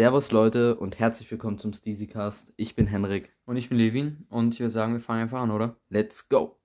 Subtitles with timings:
[0.00, 2.54] Servus Leute und herzlich willkommen zum Steezycast.
[2.56, 3.36] Ich bin Henrik.
[3.44, 5.76] Und ich bin Levin und ich würde sagen, wir fangen einfach an, oder?
[5.90, 6.58] Let's go!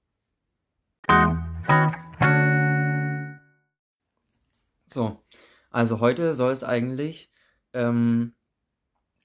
[4.87, 5.21] So,
[5.69, 7.29] also heute soll es eigentlich
[7.73, 8.35] ähm,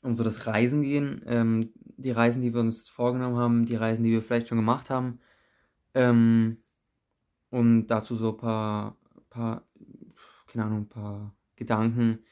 [0.03, 1.23] um so das Reisen gehen.
[1.27, 4.91] Ähm, die Reisen, die wir uns vorgenommen haben, die Reisen, die wir vielleicht schon gemacht
[4.91, 5.21] haben.
[5.95, 6.65] Ähm,
[7.51, 8.99] und dazu so ein paar,
[9.29, 9.69] paar,
[10.49, 12.25] keine Ahnung, ein paar Gedanken,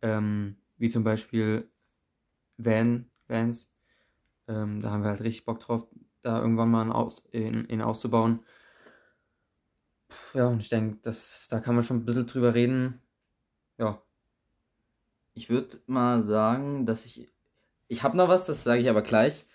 [0.00, 1.70] ähm, wie zum Beispiel
[2.56, 3.70] Van, Vans.
[4.48, 5.86] Ähm, da haben wir halt richtig Bock drauf,
[6.22, 8.40] da irgendwann mal Aus, in, in auszubauen.
[10.32, 10.98] Ja, und ich denke,
[11.48, 13.00] da kann man schon ein bisschen drüber reden.
[13.78, 14.02] Ja.
[15.34, 17.32] Ich würde mal sagen, dass ich.
[17.88, 19.46] Ich habe noch was, das sage ich aber gleich.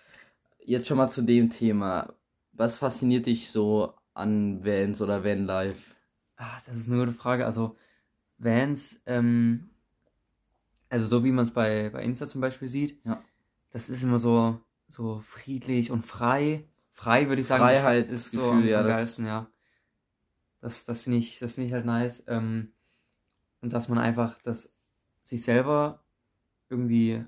[0.58, 2.14] Jetzt schon mal zu dem Thema.
[2.52, 5.94] Was fasziniert dich so an Vans oder Vanlife?
[6.36, 7.46] Ah, das ist eine gute Frage.
[7.46, 7.76] Also,
[8.38, 9.69] Vans, ähm,
[10.90, 13.22] also so wie man es bei, bei Insta zum Beispiel sieht, Ja.
[13.70, 16.68] das ist immer so, so friedlich und frei.
[16.92, 17.62] Frei würde ich sagen.
[17.62, 19.48] Freiheit ist ist so Gefühl, am, ja, am das- geilsten, ja.
[20.60, 22.22] Das, das finde ich, das finde ich halt nice.
[22.26, 22.72] Ähm,
[23.62, 24.70] und dass man einfach das
[25.22, 26.04] sich selber
[26.68, 27.24] irgendwie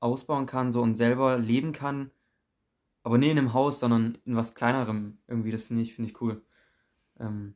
[0.00, 2.10] ausbauen kann, so und selber leben kann.
[3.02, 5.50] Aber nicht in einem Haus, sondern in was kleinerem irgendwie.
[5.52, 6.42] Das finde ich, finde ich cool.
[7.18, 7.54] Ähm,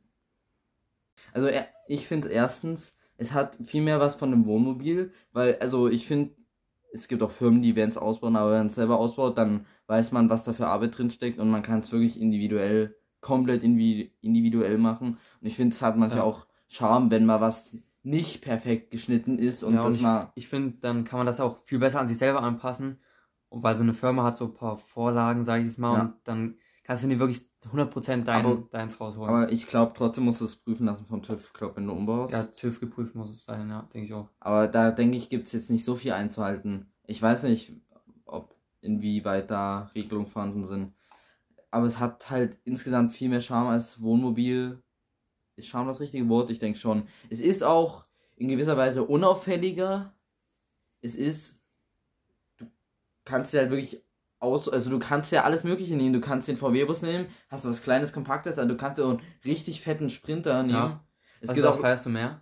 [1.33, 1.49] Also
[1.87, 6.35] ich finde erstens, es hat viel mehr was von einem Wohnmobil, weil, also ich finde,
[6.93, 10.11] es gibt auch Firmen, die Vans ausbauen, aber wenn man es selber ausbaut, dann weiß
[10.11, 14.09] man, was da für Arbeit drin steckt und man kann es wirklich individuell, komplett individu-
[14.21, 15.17] individuell machen.
[15.41, 16.23] Und ich finde, es hat manchmal Ja.
[16.25, 20.31] auch Charme, wenn mal was nicht perfekt geschnitten ist und ja, das ich, mal.
[20.35, 22.99] ich finde, dann kann man das auch viel besser an sich selber anpassen.
[23.49, 26.01] Und weil so eine Firma hat so ein paar Vorlagen, sage ich mal, Ja.
[26.01, 26.57] und dann
[26.87, 29.29] kannst du dir wirklich 100% Aber- dein, deins rausholen.
[29.29, 32.33] Aber ich glaube, trotzdem musst du es prüfen lassen vom TÜV, glaub, wenn du umbaust.
[32.33, 34.29] ja, TÜV geprüft muss es sein, ja, denke ich auch.
[34.39, 36.89] Aber da denke ich, gibt es jetzt nicht so viel einzuhalten.
[37.05, 37.73] Ich weiß nicht,
[38.25, 40.93] ob inwieweit da Regelungen vorhanden sind.
[41.71, 44.81] Aber es hat halt insgesamt viel mehr Charme als Wohnmobil.
[45.57, 46.49] Ist Charme das richtige Wort?
[46.49, 47.07] Ich denke schon.
[47.29, 48.03] Es ist auch
[48.37, 50.13] in gewisser Weise unauffälliger.
[51.01, 51.61] Es ist.
[52.57, 52.65] Du
[53.25, 54.01] kannst ja halt wirklich
[54.39, 54.69] aus.
[54.69, 56.13] Also du kannst ja alles Mögliche nehmen.
[56.13, 59.21] Du kannst den VW-Bus nehmen, hast was kleines, kompaktes, also du kannst ja auch einen
[59.45, 60.77] richtig fetten Sprinter nehmen.
[60.77, 61.03] Ja.
[61.41, 61.79] Es Was, gibt auch.
[61.79, 62.41] feierst du mehr?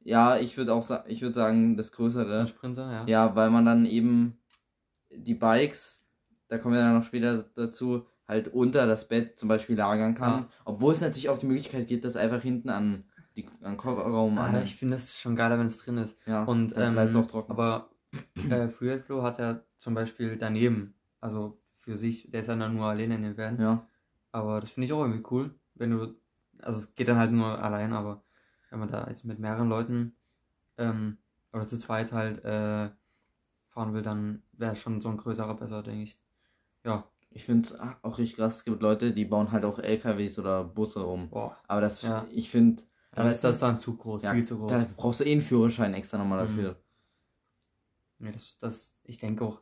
[0.00, 2.40] Ja, ich würde auch sa ich würde sagen, das Größere.
[2.40, 3.04] Ein Sprinter, ja.
[3.06, 4.38] Ja, weil man dann eben
[5.10, 6.04] die Bikes,
[6.48, 10.32] da kommen wir dann noch später dazu, halt unter das Bett zum Beispiel lagern kann.
[10.42, 10.48] Ja.
[10.64, 13.04] Obwohl es natürlich auch die Möglichkeit gibt, das einfach hinten an
[13.36, 14.62] die an Kofferraum Ah, an.
[14.62, 16.16] ich finde das schon geiler, wenn es drin ist.
[16.26, 17.52] ja, Und ähm, bleibt's auch trocken.
[17.52, 17.90] aber
[18.48, 20.94] äh, Freeride hat ja zum Beispiel daneben,
[21.26, 23.60] also für sich, der ist ja dann nur alleine in den Van.
[23.60, 23.86] ja,
[24.32, 26.14] Aber das finde ich auch irgendwie cool, wenn du,
[26.60, 28.24] also es geht dann halt nur allein, aber
[28.70, 30.16] wenn man da jetzt mit mehreren Leuten
[30.78, 31.18] ähm,
[31.52, 32.90] oder zu zweit halt äh,
[33.68, 36.18] fahren will, dann wäre schon so ein größerer besser, denke ich.
[36.84, 38.56] Ja, ich finde es auch richtig krass.
[38.58, 41.28] Es gibt Leute, die bauen halt auch LKWs oder Busse um.
[41.30, 42.26] boah, Aber das, Ja.
[42.30, 42.82] ich finde,
[43.14, 44.70] das ist das dann zu groß, ja, viel zu groß.
[44.70, 46.46] da brauchst du eh einen Führerschein extra nochmal Mhm.
[46.46, 46.76] dafür.
[48.18, 49.60] Nee, das, das, ich denke auch,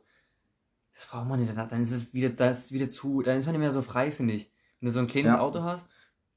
[0.95, 3.59] das braucht man nicht, dann ist es wieder, das wieder zu, dann ist man nicht
[3.61, 4.51] mehr so frei, finde ich.
[4.79, 5.39] Wenn du so ein kleines Ja.
[5.41, 5.89] Auto hast,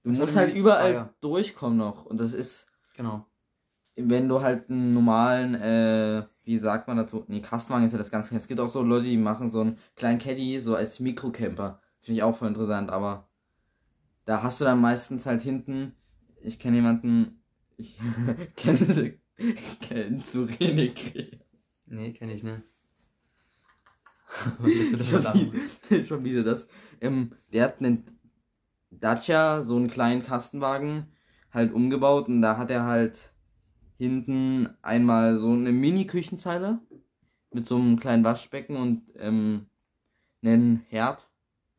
[0.04, 1.14] Du musst halt überall freier.
[1.20, 2.06] durchkommen noch.
[2.06, 3.26] Und das ist, genau.
[3.96, 7.24] wenn du halt einen normalen, äh, wie sagt man dazu?
[7.28, 8.34] Nee, Kastenwagen ist ja das Ganze.
[8.34, 11.80] Es gibt auch so Leute, die machen so einen kleinen Caddy so als Mikrocamper.
[12.00, 13.28] Finde ich auch voll interessant, aber
[14.24, 15.94] da hast du dann meistens halt hinten,
[16.40, 17.42] ich kenne jemanden,
[17.76, 17.98] ich
[18.56, 19.18] kenne,
[19.80, 21.38] kennst du René Kreh?
[21.86, 22.62] Nee, kenne ich nicht.
[22.64, 22.66] Was
[23.50, 24.66] willst du denn schon,
[25.22, 26.68] wieder, schon wieder das.
[27.00, 28.04] Ähm, der hat einen
[28.90, 31.06] Dacia, so einen kleinen Kastenwagen,
[31.52, 33.32] halt umgebaut und da hat er halt
[33.96, 36.80] hinten einmal so eine Mini-Küchenzeile
[37.52, 39.66] mit so einem kleinen Waschbecken und ähm,
[40.42, 41.26] einen Herd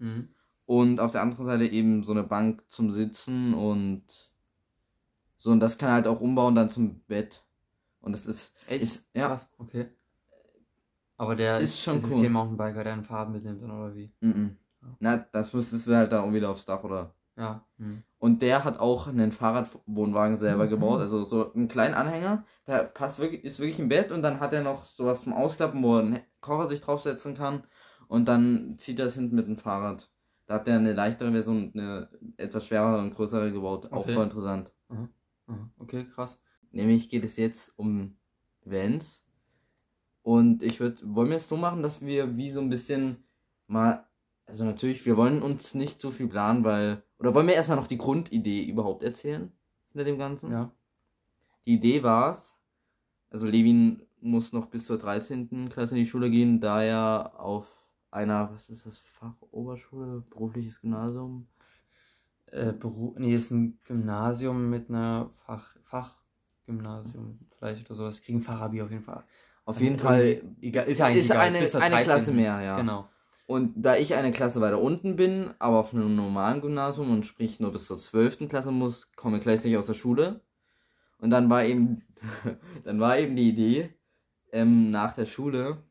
[0.02, 0.30] Mhm.
[0.66, 4.32] und auf der anderen Seite eben so eine Bank zum Sitzen und
[5.38, 7.44] so und das kann er halt auch umbauen dann zum Bett
[8.00, 8.84] und das ist Echt?
[8.84, 9.28] Ist- ja.
[9.28, 9.90] Krass, okay.
[11.20, 12.24] Aber der Ist ist, schon ist cool.
[12.24, 14.10] kein Mountainbiker, der ein Fahrrad mitnimmt, oder wie?
[14.22, 14.58] mhm.
[15.00, 17.66] na das müsstest du halt dann auch wieder aufs Dach oder Ja.
[17.78, 18.04] Mhm.
[18.20, 23.20] Und der hat auch einen Fahrradwohnwagen selber gebaut, also so einen kleinen Anhänger, der passt
[23.20, 26.04] wirklich, ist wirklich im Bett und dann hat er noch sowas zum Ausklappen, wo er
[26.04, 27.64] einen Kocher sich draufsetzen kann
[28.08, 30.10] und dann zieht er es hinten mit dem Fahrrad.
[30.48, 34.16] Da hat er eine leichtere Version eine etwas schwerere und größere gebaut, auch Okay.
[34.16, 34.72] voll interessant.
[34.90, 35.10] Mhm.
[35.80, 36.40] Okay, krass.
[36.72, 38.18] Nämlich geht es jetzt um
[38.66, 39.24] Vans
[40.30, 43.24] und ich würde, wollen wir es so machen, dass wir wie so ein bisschen
[43.66, 44.06] mal,
[44.46, 47.88] also natürlich, wir wollen uns nicht so viel planen, weil, oder wollen wir erstmal noch
[47.88, 49.52] die Grundidee überhaupt erzählen
[49.92, 50.52] hinter dem Ganzen?
[50.52, 50.72] Ja.
[51.66, 52.54] Die Idee war es,
[53.32, 55.68] also Levin muss noch bis zur 13.
[55.70, 57.66] Klasse in die Schule gehen, da er auf
[58.12, 61.48] einer, was ist das, Fachoberschule, berufliches Gymnasium?
[62.52, 68.22] Äh, Beru nee, ist ein Gymnasium mit einer Fach Fachgymnasium vielleicht oder sowas.
[68.22, 69.24] Kriegen Fachabi auf jeden Fall.
[69.70, 72.04] Auf jeden Fall egal, ist ja eigentlich ist egal, eine, eine 13..
[72.04, 72.78] Klasse mehr, ja.
[72.80, 73.08] Genau.
[73.46, 77.60] Und da ich eine Klasse weiter unten bin, aber auf einem normalen Gymnasium und sprich
[77.60, 78.50] nur bis zur 12.
[78.50, 80.42] Klasse muss, komme ich gleichzeitig aus der Schule.
[81.20, 82.02] Und dann war eben,
[82.84, 83.94] dann war eben die Idee,
[84.52, 85.84] ähm, nach der Schule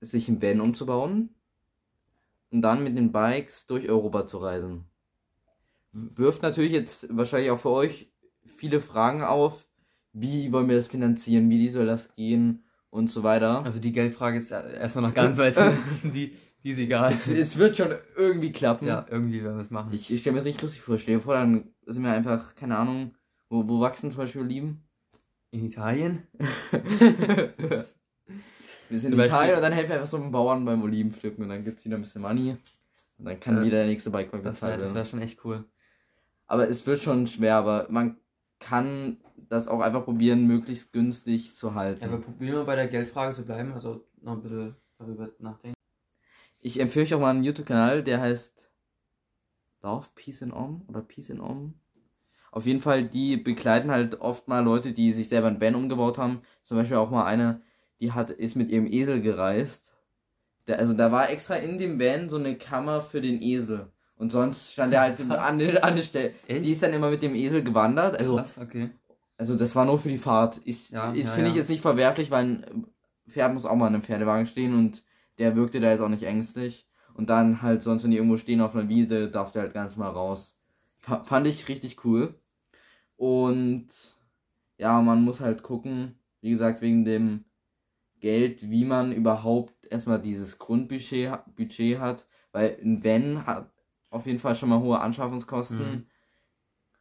[0.00, 1.34] sich ein Van umzubauen
[2.52, 4.84] und dann mit den Bikes durch Europa zu reisen.
[5.90, 8.12] Wirft natürlich jetzt wahrscheinlich auch für euch
[8.44, 9.66] viele Fragen auf.
[10.12, 11.48] Wie wollen wir das finanzieren?
[11.50, 12.64] Wie soll das gehen?
[12.90, 13.62] Und so weiter.
[13.64, 15.54] Also die Geldfrage ist erstmal noch ganz weit
[16.02, 17.12] die, die ist egal.
[17.12, 18.88] Es, es wird schon irgendwie klappen.
[18.88, 19.90] ja, irgendwie werden wir es machen.
[19.92, 20.98] Ich, ich stelle mir das richtig lustig vor.
[20.98, 23.14] Stell dir vor, dann sind wir einfach, keine Ahnung,
[23.48, 24.82] wo, wo wachsen zum Beispiel Oliven?
[25.52, 26.24] In Italien?
[28.88, 31.50] Wir sind in Italien und dann helfen wir einfach so einem Bauern beim Olivenpflücken und
[31.50, 32.56] dann gibt es wieder ein bisschen Money.
[33.18, 33.62] Und dann kann Ja.
[33.64, 35.06] wieder der nächste Das wäre bezahlt das wär werden.
[35.08, 35.64] schon echt cool.
[36.48, 38.16] Aber es wird schon schwer, aber man
[38.60, 39.16] kann
[39.48, 42.02] das auch einfach probieren, möglichst günstig zu halten.
[42.02, 45.74] Ja, aber probieren wir bei der Geldfrage zu bleiben, also noch ein bisschen darüber nachdenken.
[46.60, 48.70] Ich empfehle euch auch mal einen YouTube-Kanal, der heißt
[49.80, 51.74] Dorf Peace in Om oder Peace in Om.
[52.52, 56.18] Auf jeden Fall, die begleiten halt oft mal Leute, die sich selber ein Van umgebaut
[56.18, 56.42] haben.
[56.62, 57.62] Zum Beispiel auch mal eine,
[58.00, 59.92] die hat, ist mit ihrem Esel gereist.
[60.66, 63.90] Der, also da war extra in dem Van so eine Kammer für den Esel.
[64.20, 66.34] Und sonst stand er halt an, der- an der Stelle.
[66.46, 66.62] Echt?
[66.64, 68.18] Die ist dann immer mit dem Esel gewandert.
[68.18, 68.90] Also, Krass, okay.
[69.38, 70.58] also das war nur für die Fahrt.
[70.58, 71.62] Ist, Ja, ist ja, finde ich ja.
[71.62, 72.86] jetzt nicht verwerflich, weil ein
[73.26, 75.02] Pferd muss auch mal in einem Pferdewagen stehen und
[75.38, 76.86] der wirkte da jetzt auch nicht ängstlich.
[77.14, 79.96] Und dann halt sonst, wenn die irgendwo stehen auf einer Wiese, darf der halt ganz
[79.96, 80.54] mal raus.
[80.98, 82.34] Fa- Fand ich richtig cool.
[83.16, 83.86] Und
[84.78, 87.44] ja, man muss halt gucken, wie gesagt, wegen dem
[88.20, 93.70] Geld, wie man überhaupt erstmal dieses Grundbudget Budget hat, weil ein Van hat
[94.10, 95.90] auf jeden Fall schon mal hohe Anschaffungskosten.
[95.92, 96.06] Mhm.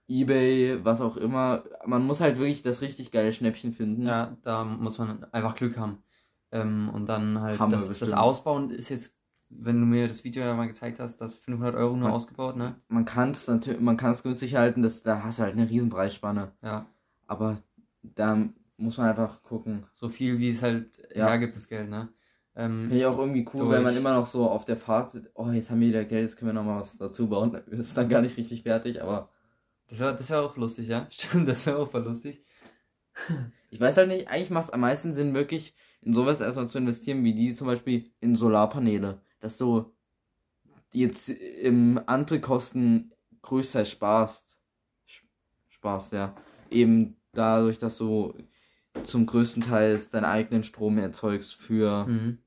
[0.07, 1.63] Ebay, was auch immer.
[1.85, 4.07] Man muss halt wirklich das richtig geile Schnäppchen finden.
[4.07, 6.01] Ja, da muss man einfach Glück haben.
[6.51, 8.13] Ähm, und dann halt Haben das, das.
[8.13, 9.13] Ausbauen ist jetzt,
[9.50, 12.15] wenn du mir das Video ja mal gezeigt hast, das 500 Euro nur Ja.
[12.15, 12.75] ausgebaut, ne?
[12.88, 15.69] Man kann es natürlich, man kann es günstig halten, das, da hast du halt eine
[15.69, 16.53] riesen Preisspanne.
[16.63, 16.88] Ja,
[17.27, 17.61] Aber
[18.01, 19.85] da muss man einfach gucken.
[19.91, 21.27] so viel wie es halt Ja.
[21.27, 22.09] hergibt, das Geld, ne?
[22.59, 23.71] Ähm, Finde ich auch irgendwie cool, Durch.
[23.71, 26.35] weil man immer noch so auf der Fahrt, oh, jetzt haben wir wieder Geld, jetzt
[26.35, 27.53] können wir noch mal was dazu bauen.
[27.67, 29.29] Ist dann gar nicht richtig fertig, aber
[29.88, 31.07] das wäre das wär auch lustig, ja?
[31.09, 32.44] Stimmt, das wäre auch voll lustig.
[33.69, 36.79] ich weiß halt nicht, eigentlich macht es am meisten Sinn, wirklich in sowas erstmal zu
[36.79, 39.21] investieren, wie die zum Beispiel in Solarpaneele.
[39.39, 39.94] Dass du
[40.91, 44.59] jetzt im andere Kosten größtenteils sparst.
[45.69, 46.35] Sparst, ja.
[46.69, 48.33] Eben dadurch, dass du
[49.06, 52.39] zum größten Teil deinen eigenen Strom erzeugst für Mhm.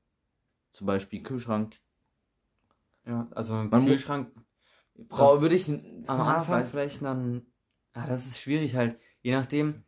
[0.73, 1.79] Zum Beispiel Kühlschrank.
[3.05, 4.31] Ja, also im Man Kühlschrank
[4.95, 7.47] Brau würde ich am Ja, Anfang vielleicht dann.
[7.93, 8.99] Ah, das ist schwierig halt.
[9.21, 9.83] Je nachdem.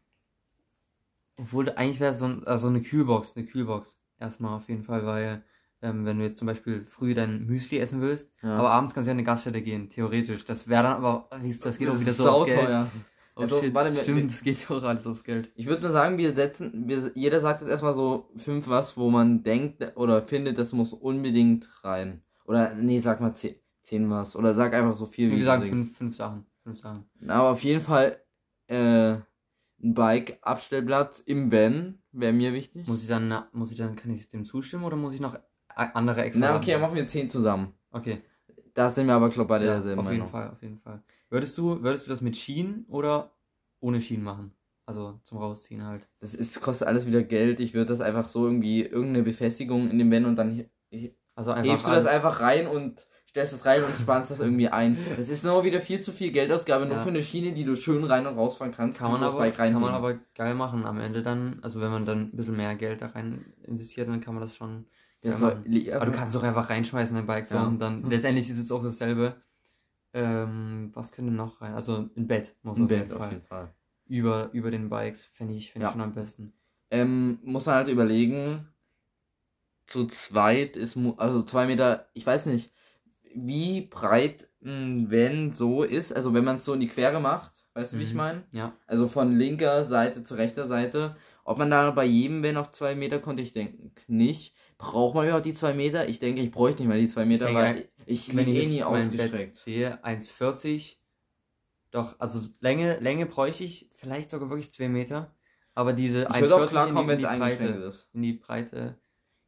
[1.38, 4.00] Obwohl, eigentlich wäre so ein, also eine Kühlbox, eine Kühlbox.
[4.20, 5.44] Erstmal auf jeden Fall, weil,
[5.82, 8.56] ähm, wenn du jetzt zum Beispiel früh dein Müsli essen willst, Ja.
[8.58, 10.46] aber abends kannst du ja in eine Gaststätte gehen, theoretisch.
[10.46, 12.70] Das wäre dann aber, das geht auch wieder so aufs Geld.
[12.70, 12.92] teuer.
[13.38, 15.52] Oh, Also, shit, warte, wir- stimmt, das geht auch alles aufs Geld.
[15.56, 19.10] Ich würde nur sagen, wir setzen, wir, jeder sagt jetzt erstmal so fünf was, wo
[19.10, 22.22] man denkt oder findet, das muss unbedingt rein.
[22.46, 24.36] Oder, nee, sag mal zehn, zehn was.
[24.38, 25.70] Oder sag einfach so viel Wie du denkst.
[25.70, 26.46] fünf, fünf Sachen.
[26.64, 27.06] Fünf Sachen.
[27.28, 28.22] Aber auf jeden Fall,
[28.68, 29.16] äh,
[29.84, 32.88] ein Bike-Abstellplatz im Van wäre mir wichtig.
[32.88, 35.38] Muss ich dann, na- muss ich dann, kann ich dem zustimmen oder muss ich noch
[35.76, 36.40] andere extra?
[36.40, 36.82] Na, okay, dann sagen?
[36.84, 37.74] machen wir zehn zusammen.
[37.92, 38.22] Okay.
[38.74, 40.32] Da sind wir aber, glaube ich, Ja, derselben auf jeden Meinung.
[40.32, 41.02] Fall, auf jeden Fall.
[41.36, 43.34] Würdest du, würdest du das mit Schienen oder
[43.82, 44.54] ohne Schienen machen?
[44.86, 46.08] Also zum Rausziehen halt.
[46.22, 47.60] Das ist, kostet alles wieder Geld.
[47.60, 50.64] Ich würde das einfach so irgendwie, irgendeine Befestigung in dem Van und dann
[51.36, 54.70] Also einfach hebst du das einfach rein und stellst es rein und spannst das irgendwie
[54.70, 54.98] ein.
[55.18, 57.04] Das ist nur wieder viel zu viel Geldausgabe, nur Ja.
[57.04, 59.00] für eine Schiene, die du schön rein und rausfahren kannst.
[59.00, 61.60] Kann man, das aber, Bike kann man aber geil machen am Ende dann.
[61.64, 64.56] Also wenn man dann ein bisschen mehr Geld da rein investiert, dann kann man das
[64.56, 64.86] schon
[65.22, 67.68] Ja, so, Aber du kannst auch einfach reinschmeißen in den Bike so Ja.
[67.68, 69.36] und dann letztendlich ist es auch dasselbe.
[70.16, 71.74] Ähm, was könnte noch rein?
[71.74, 73.32] Also ein Bett muss ein auf Bett jeden auf Fall.
[73.32, 73.74] jeden Fall.
[74.08, 75.90] Über, über den Bikes fände ich, fänd Ja.
[75.90, 76.54] ich schon am besten.
[76.90, 78.68] Ähm, muss man halt überlegen,
[79.88, 82.72] zu zweit ist, also zwei Meter, ich weiß nicht,
[83.36, 87.66] wie breit ein Van so ist, also wenn man es so in die Quere macht,
[87.74, 88.18] weißt du, wie ich Mhm.
[88.18, 88.44] meine?
[88.52, 88.74] Ja.
[88.88, 91.18] Also von linker Seite zu rechter Seite.
[91.44, 94.56] Ob man da bei jedem Van auf zwei Meter konnte, ich denke nicht.
[94.92, 96.08] Braucht man überhaupt die zwei Meter?
[96.08, 98.68] Ich denke, ich bräuchte nicht mehr die zwei Meter, denke, weil ich Wenn ich eh
[98.68, 99.56] nie ausgestreckt.
[99.58, 100.98] sehe, 1,40.
[101.92, 105.34] Doch, also Länge, Länge bräuchte ich vielleicht sogar wirklich 2 Meter.
[105.74, 108.10] Aber diese Ich würde auch 1,40 klarkommen, wenn es eingeschränkt ist.
[108.14, 108.98] in die Breite.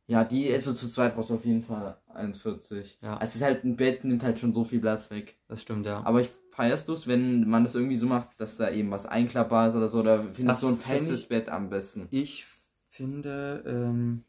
[0.07, 2.97] Ja, die, also zu zweit brauchst du auf jeden Fall 1,40.
[3.01, 3.19] Ja.
[3.21, 5.37] Es ist halt, ein Bett nimmt halt schon so viel Platz weg.
[5.49, 6.01] Das stimmt, ja.
[6.05, 9.05] Aber ich feierst du es, wenn man das irgendwie so macht, dass da eben was
[9.05, 12.07] einklappbar ist oder so, oder findest Das du ein festes ich- Bett am besten?
[12.11, 12.45] Ich
[12.87, 14.23] finde, ähm,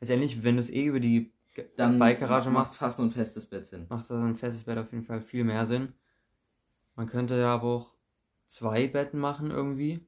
[0.00, 1.32] letztendlich, wenn du es eh über die
[1.76, 3.86] Dann Bike-Garage machst, fast nur ein festes Bett Sinn.
[3.88, 5.94] macht das ein festes Bett auf jeden Fall viel mehr Sinn.
[6.94, 7.94] Man könnte ja aber auch
[8.46, 10.06] zwei Betten machen irgendwie.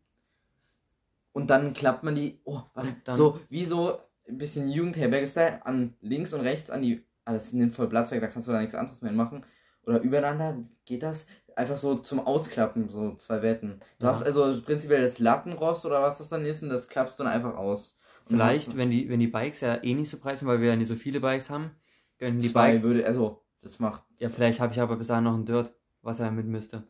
[1.33, 6.33] Und dann klappt man die, oh, warte, so, wie so ein bisschen Jugendherberge-Style, an links
[6.35, 8.75] und rechts an die, ah, das nimmt voll Platz weg, da kannst du da nichts
[8.75, 9.45] anderes mehr machen.
[9.85, 11.27] Oder übereinander, geht das?
[11.57, 13.81] Einfach so zum Ausklappen, so zwei Betten.
[13.99, 14.13] Du Ja.
[14.13, 17.33] hast also prinzipiell das Lattenrost oder was das dann ist und das klappst du dann
[17.33, 17.98] einfach aus.
[18.29, 20.69] Vielleicht, hast wenn die, wenn die Bikes ja eh nicht so breit sind, weil wir
[20.69, 21.71] ja nicht so viele Bikes haben,
[22.19, 22.83] können die zwei Bikes.
[22.83, 24.03] würde, also, das macht.
[24.19, 26.85] Ja, vielleicht habe ich aber bis dahin noch ein Dirt, was er mit müsste.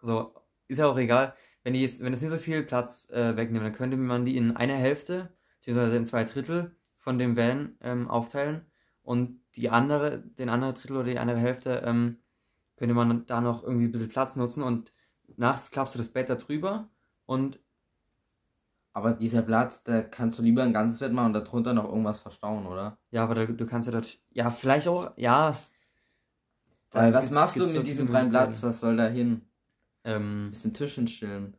[0.00, 0.32] So,
[0.68, 1.34] ist ja auch egal.
[1.64, 4.36] Wenn die jetzt, wenn es nicht so viel Platz äh, wegnehmen, dann könnte man die
[4.36, 8.64] in eine Hälfte, beziehungsweise in zwei Drittel von dem Van ähm, aufteilen
[9.02, 12.18] und die andere, den anderen Drittel oder die andere Hälfte ähm,
[12.76, 14.92] könnte man da noch irgendwie ein bisschen Platz nutzen und
[15.36, 16.88] nachts klappst du das Bett da drüber
[17.26, 17.58] und
[18.98, 22.18] Aber dieser Platz, da kannst du lieber ein ganzes Bett machen und darunter noch irgendwas
[22.18, 22.98] verstauen, oder?
[23.12, 25.70] ja, aber da, du kannst ja dort, ja, vielleicht auch, ja, es-
[26.90, 28.60] Weil was machst du mit diesem freien Platz?
[28.64, 29.42] Was soll da hin?
[30.02, 31.56] Ähm, Bisschen Tisch hinstellen.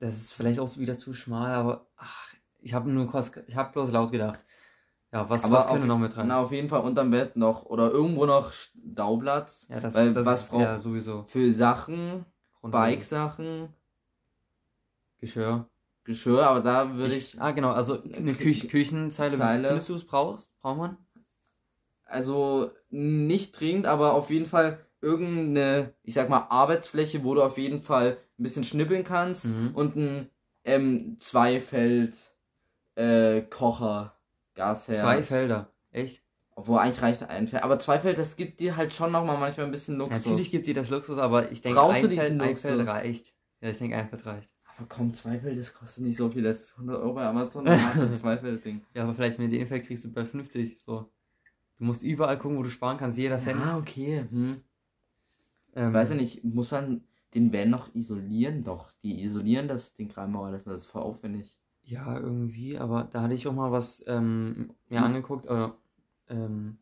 [0.00, 3.72] Das ist vielleicht auch wieder zu schmal, aber ach, ich habe nur kurz, ich habe
[3.72, 4.44] bloß laut gedacht.
[5.12, 6.28] Ja, was, Aber was könnte noch mit rein?
[6.28, 9.66] Na, auf jeden Fall unterm Bett noch oder irgendwo noch Stauplatz.
[9.70, 12.26] ja, das, weil das was ist braucht- ja sowieso Für Sachen,
[12.62, 13.70] Bike-Sachen,
[15.20, 15.70] Geschirr.
[16.04, 19.36] Geschirr, aber da würde ich, ah, genau, also eine Kü- Küch Küchenzeile.
[19.38, 19.68] Zeile.
[19.68, 20.50] Findest du es brauchst?
[20.60, 20.96] Braucht man?
[22.04, 27.56] also nicht dringend, aber auf jeden Fall irgendeine, ich sag mal, Arbeitsfläche, wo du auf
[27.58, 29.70] jeden Fall ein bisschen schnippeln kannst Mhm.
[29.74, 30.30] und ein
[30.64, 32.16] ähm, Zweifeld
[32.96, 34.14] äh, Kocher,
[34.54, 34.98] Gasherd.
[34.98, 35.70] Zwei Felder.
[35.90, 36.22] Echt?
[36.54, 37.62] Obwohl eigentlich reicht ein Feld.
[37.62, 40.18] Aber Zweifeld, das gibt dir halt schon nochmal manchmal ein bisschen Luxus.
[40.26, 43.32] Natürlich gibt dir das Luxus, aber ich denke, ein Feld, ein Feld reicht.
[43.62, 44.51] Ja, ich denke, ein Feld reicht.
[44.78, 46.42] Aber komm, Zweifeld, das kostet nicht so viel.
[46.42, 47.64] Das ist 100 Euro bei Amazon.
[47.66, 48.82] Dann hast du ein Zweifeld-Ding.
[48.94, 51.10] Ja, aber vielleicht mit dem Feld kriegst du bei 50 so.
[51.78, 53.60] Du musst überall gucken, wo du sparen kannst, jeder Cent.
[53.60, 54.24] Ah, okay.
[54.30, 54.62] Hm.
[55.74, 57.02] Ähm, Weiß ja nicht, muss man
[57.34, 58.62] den Van noch isolieren?
[58.62, 61.58] Doch, die isolieren das, den Kramauer, das, das ist voll aufwendig.
[61.82, 65.04] Ja, irgendwie, aber da hatte ich auch mal was ähm, mir Hm.
[65.06, 65.68] angeguckt, äh,
[66.28, 66.78] ähm,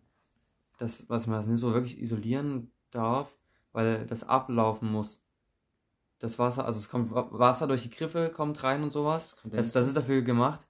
[0.78, 3.35] das, was man das nicht so wirklich isolieren darf,
[3.73, 5.23] weil das ablaufen muss.
[6.21, 9.35] Das Wasser, also es kommt Wa- Wasser durch die Griffe, kommt rein und sowas.
[9.45, 10.61] Das, das ist dafür gemacht.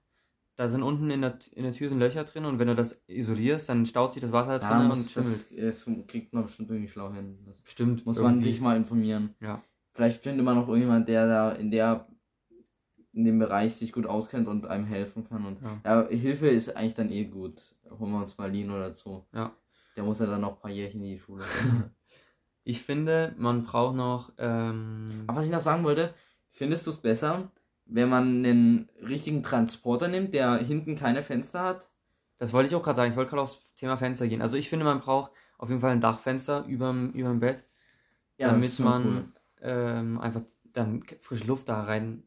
[0.55, 3.01] Da sind unten in der, in der Tür sind Löcher drin und wenn du das
[3.07, 5.45] isolierst, dann staut sich das Wasser da ja, drin und schimmelt.
[5.57, 7.39] das, das kriegt man bestimmt irgendwie schlau hin.
[7.45, 8.05] Das Bestimmt.
[8.05, 8.51] muss man irgendwie.
[8.51, 9.35] sich mal informieren.
[9.39, 9.61] Ja.
[9.93, 12.07] Vielleicht findet man noch irgendjemand, der da in der
[13.13, 15.45] in dem Bereich sich gut auskennt und einem helfen kann.
[15.45, 16.01] Und Ja.
[16.03, 17.75] ja, Hilfe ist eigentlich dann eh gut.
[17.99, 19.25] Holen wir uns mal Lino dazu.
[19.33, 19.51] Ja.
[19.97, 21.43] Der muss ja dann noch ein paar Jährchen in die Schule.
[22.63, 24.31] Ich finde, man braucht noch.
[24.37, 26.13] Ähm, Aber was ich noch sagen wollte,
[26.49, 27.51] findest du es besser,
[27.85, 31.89] wenn man einen richtigen Transporter nimmt, der hinten keine Fenster hat?
[32.37, 33.11] Das wollte ich auch gerade sagen.
[33.11, 34.41] Ich wollte gerade aufs Thema Fenster gehen.
[34.41, 37.63] Also ich finde, man braucht auf jeden Fall ein Dachfenster überm, überm Bett,
[38.37, 39.33] das damit man cool.
[39.61, 40.41] ähm, einfach
[40.73, 42.23] dann frische Luft da reinlassen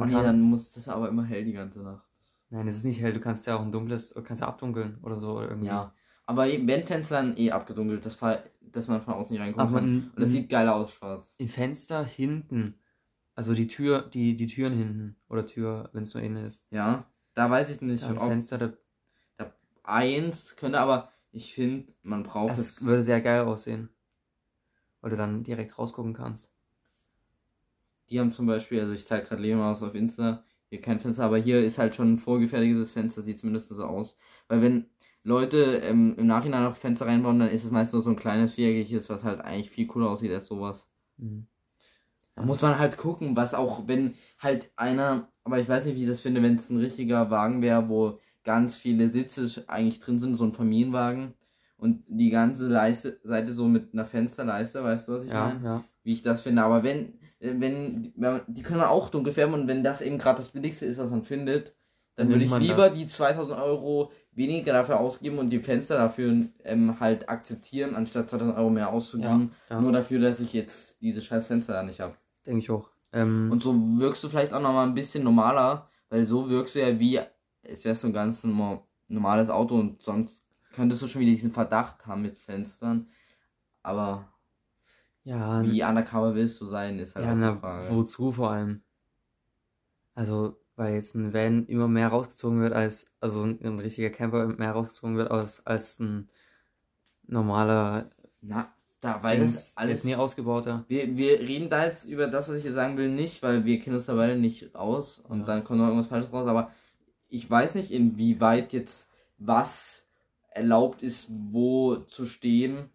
[0.00, 0.24] Oh nee, kann.
[0.24, 2.06] dann muss das aber immer hell die ganze Nacht.
[2.50, 3.12] Nein, es ist nicht hell.
[3.12, 5.66] Du kannst ja auch ein dunkles, du kannst ja abdunkeln oder so oder irgendwie.
[5.68, 5.92] Ja.
[6.30, 9.84] Aber wenn Fenster dann eh abgedunkelt, das Fall, dass man von außen nicht reingucken kann.
[10.14, 11.34] Und das sieht geiler aus, schwarz.
[11.40, 12.78] ein Fenster hinten,
[13.34, 16.62] also die Tür, die die Türen hinten oder Tür, wenn es nur innen ist.
[16.70, 17.04] Ja.
[17.34, 22.22] Da weiß ich nicht, Ja, ein ob Fenster, da, eins könnte, aber ich finde, man
[22.22, 22.84] braucht das es.
[22.84, 23.88] würde sehr geil aussehen,
[25.00, 26.52] weil du dann direkt rausgucken kannst.
[28.08, 31.24] Die haben zum Beispiel, also ich zeige gerade Leben aus auf Insta, hier kein Fenster,
[31.24, 34.16] aber hier ist halt schon ein vorgefertigtes Fenster, sieht zumindest so aus.
[34.46, 34.86] Weil wenn
[35.22, 38.54] Leute ähm, im Nachhinein noch Fenster reinbauen, dann ist es meist nur so ein kleines
[38.54, 40.88] viereckiges, was halt eigentlich viel cooler aussieht als sowas.
[41.18, 41.46] Mhm.
[42.36, 46.02] Da muss man halt gucken, was auch, wenn halt einer, aber ich weiß nicht, wie
[46.04, 50.18] ich das finde, wenn es ein richtiger Wagen wäre, wo ganz viele Sitze eigentlich drin
[50.18, 51.34] sind, so ein Familienwagen
[51.76, 55.64] und die ganze Leiste, Seite so mit einer Fensterleiste, weißt du, was ich Ja, meine?
[55.64, 55.84] ja.
[56.02, 56.62] Wie ich das finde.
[56.62, 60.38] Aber wenn, äh, wenn, wenn die können auch dunkel färben und wenn das eben gerade
[60.38, 61.74] das billigste ist, was man findet,
[62.16, 62.94] dann würde ich lieber das.
[62.94, 68.56] die 2000 Euro weniger dafür ausgeben und die Fenster dafür ähm, halt akzeptieren, anstatt 2000
[68.56, 69.52] Euro mehr auszugeben.
[69.68, 69.80] Ja, ja.
[69.82, 72.14] Nur dafür, dass ich jetzt diese scheiß Fenster da nicht habe.
[72.46, 72.90] Denke ich auch.
[73.12, 76.80] Ähm, Und so wirkst du vielleicht auch nochmal ein bisschen normaler, weil so wirkst du
[76.80, 77.20] ja wie,
[77.62, 81.50] es wärst du ein ganz normal- normales Auto und sonst könntest du schon wieder diesen
[81.52, 83.08] Verdacht haben mit Fenstern.
[83.82, 84.28] Aber
[85.24, 87.86] ja, wie undercover willst du sein, ist halt ja auch die Frage.
[87.90, 88.82] wozu vor allem?
[90.14, 94.46] Also, weil jetzt ein Van immer mehr rausgezogen wird als, also ein, ein richtiger Camper
[94.48, 96.28] mehr rausgezogen wird als, als ein
[97.26, 98.10] normaler,
[98.40, 100.04] Na, da, weil Dings, das alles.
[100.04, 100.84] nie ausgebauter.
[100.88, 103.78] Wir, wir reden da jetzt über das, was ich jetzt sagen will, nicht, weil wir
[103.78, 105.46] kennen uns dabei nicht aus und Ja.
[105.46, 106.70] dann kommt noch irgendwas Falsches raus, aber
[107.28, 109.08] ich weiß nicht, inwieweit jetzt
[109.38, 110.06] was
[110.50, 112.90] erlaubt ist, wo zu stehen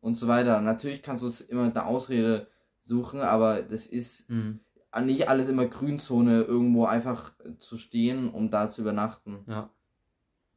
[0.00, 0.60] und so weiter.
[0.60, 2.48] Natürlich kannst du es immer mit einer Ausrede
[2.84, 4.60] suchen, aber das ist Mhm.
[5.02, 9.44] Nicht alles immer Grünzone, irgendwo einfach zu stehen, um da zu übernachten.
[9.46, 9.70] Ja.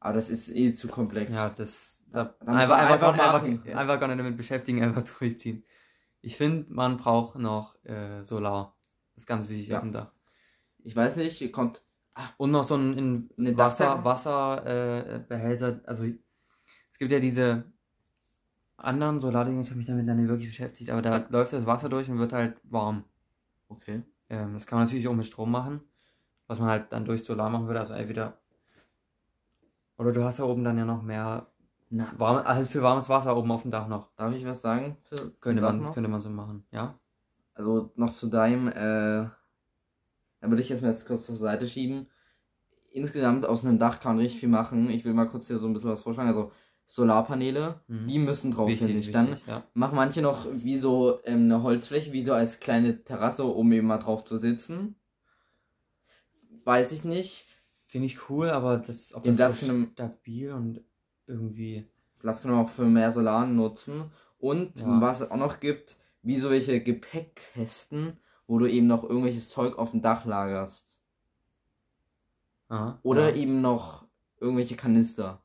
[0.00, 1.30] Aber das ist eh zu komplex.
[1.32, 3.60] Ja, das, da, Da einfach, einfach, machen.
[3.62, 5.64] einfach, einfach gar nicht damit beschäftigen, einfach durchziehen.
[6.22, 8.76] Ich finde, man braucht noch äh, Solar.
[9.14, 9.76] Das ist ganz wichtig Ja.
[9.78, 10.12] auf dem Dach.
[10.84, 11.82] Ich weiß nicht, kommt.
[12.36, 14.04] Und noch so ein in Eine Wasser?
[14.04, 15.68] Wasserbehälter.
[15.68, 17.64] Äh, also es gibt ja diese
[18.76, 21.88] anderen Solardinger, ich habe mich damit dann nicht wirklich beschäftigt, aber da läuft das Wasser
[21.88, 23.04] durch und wird halt warm.
[23.68, 24.02] Okay.
[24.32, 25.82] Ähm, das kann man natürlich auch mit Strom machen,
[26.46, 28.38] was man halt dann durch Solar machen würde, also entweder
[29.98, 31.46] oder du hast da oben dann ja noch mehr
[31.90, 34.08] Na, warm, halt für warmes Wasser oben auf dem Dach noch.
[34.16, 34.96] darf ich was sagen?
[35.02, 35.94] Für, Könnte man, noch?
[35.94, 36.98] könnte man so machen, ja?
[37.54, 38.72] also noch zu deinem, äh,
[40.40, 42.08] da würde ich jetzt mal jetzt kurz zur Seite schieben.
[42.90, 44.90] Insgesamt aus einem Dach kann man richtig viel machen.
[44.90, 46.28] Ich will mal kurz hier so ein bisschen was vorschlagen.
[46.28, 46.52] Also
[46.86, 48.08] Solarpaneele, Mhm.
[48.08, 49.10] die müssen drauf, finde ich.
[49.12, 49.64] Dann ja.
[49.74, 53.86] machen manche noch wie so ähm, eine Holzfläche, wie so als kleine Terrasse, um eben
[53.86, 54.96] mal drauf zu sitzen.
[56.64, 57.46] Weiß ich nicht.
[57.86, 60.80] Finde ich cool, aber das, ob Den das Platz so stabil und
[61.26, 64.10] irgendwie, Platz können wir auch für mehr Solar nutzen.
[64.38, 65.00] Und Ja.
[65.00, 69.78] was es auch noch gibt, wie so welche Gepäckkästen, wo du eben noch irgendwelches Zeug
[69.78, 70.98] auf dem Dach lagerst.
[72.68, 73.36] aha, Oder ja.
[73.36, 74.06] eben noch
[74.40, 75.41] irgendwelche Kanister.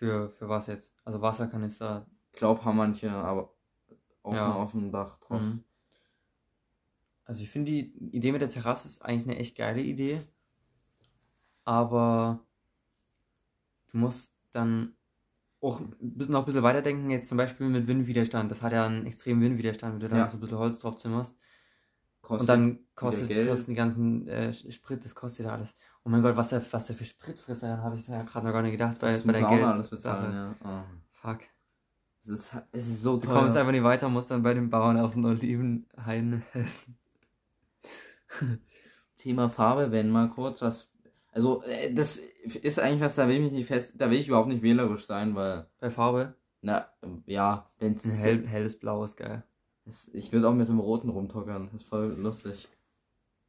[0.00, 0.90] Für, für was jetzt?
[1.04, 3.52] Also Wasserkanister, Ich glaube, haben manche, aber
[4.22, 4.46] auch Ja.
[4.48, 5.42] nur auf dem Dach drauf.
[5.42, 5.62] Mhm.
[7.26, 10.22] Also ich finde die Idee mit der Terrasse ist eigentlich eine echt geile Idee.
[11.64, 12.40] Aber
[13.88, 14.96] du musst dann
[15.60, 18.50] auch ein bisschen- noch ein bisschen weiterdenken, jetzt zum Beispiel mit Windwiderstand.
[18.50, 20.28] Das hat ja einen extremen Windwiderstand, wenn du da Ja.
[20.30, 21.36] so ein bisschen Holz drauf zimmerst.
[22.30, 25.74] Kostet Und dann kostet, kosten die ganzen äh, Sprit, das kostet ja alles.
[26.04, 28.46] Oh mein Gott, was der, was der für Sprit frisst, dann habe ich ja gerade
[28.46, 29.64] noch gar nicht gedacht bei, das bei der Geld.
[29.64, 30.54] alles bezahlen, ja.
[30.64, 30.84] Oh.
[31.10, 31.40] Fuck.
[32.22, 33.34] Es, ist, es ist so Du teuer.
[33.40, 36.96] kommst einfach nicht weiter, musst dann bei den Bauern auf den Olivenhain helfen.
[39.16, 40.92] Thema Farbe, wenn mal kurz was.
[41.32, 42.16] Also, äh, das
[42.62, 43.94] ist eigentlich was, da will ich mich nicht fest.
[43.98, 45.66] Da will ich überhaupt nicht wählerisch sein, weil.
[45.80, 46.36] Bei Farbe?
[46.62, 46.86] Na,
[47.26, 48.04] ja, wenn's.
[48.04, 49.42] Ein hell, helles Blau ist geil.
[49.86, 51.66] Es, ich würde auch mit dem Roten rumtockern.
[51.66, 52.68] Das ist voll lustig.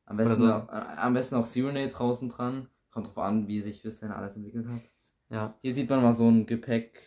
[0.05, 0.53] Am besten, so.
[0.53, 2.67] auch, äh, am besten auch Serenade draußen dran.
[2.91, 4.81] Kommt drauf an, wie sich bis dahin alles entwickelt hat.
[5.29, 5.55] Ja.
[5.61, 6.99] Hier sieht man mal so ein Gepäck.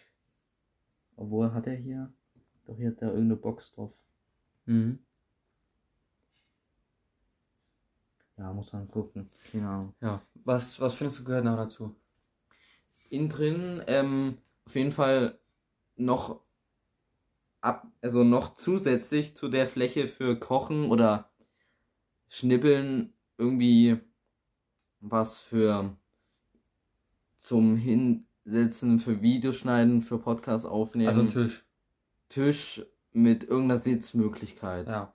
[1.17, 2.13] Obwohl, hat er hier?
[2.67, 3.93] Doch, hier hat er irgendeine Box drauf.
[4.65, 4.99] Mhm.
[8.37, 9.31] Ja, muss man gucken.
[9.53, 9.95] Ahnung.
[10.01, 10.21] Ja.
[10.45, 11.95] Was, was findest du gehört noch dazu?
[13.11, 15.39] Innen drin, ähm, auf jeden Fall
[15.97, 16.41] noch
[17.65, 21.31] ab, also noch zusätzlich zu der Fläche für Kochen oder
[22.29, 23.99] Schnippeln irgendwie
[25.01, 25.97] was für
[27.41, 31.09] zum Hinsetzen, für Videoschneiden, für Podcast aufnehmen.
[31.09, 31.65] Also Tisch.
[32.29, 34.89] Tisch mit irgendeiner Sitzmöglichkeit.
[34.89, 35.15] Ja.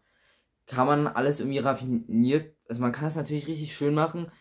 [0.67, 4.31] Kann man alles irgendwie raffiniert, also man kann es natürlich richtig schön machen.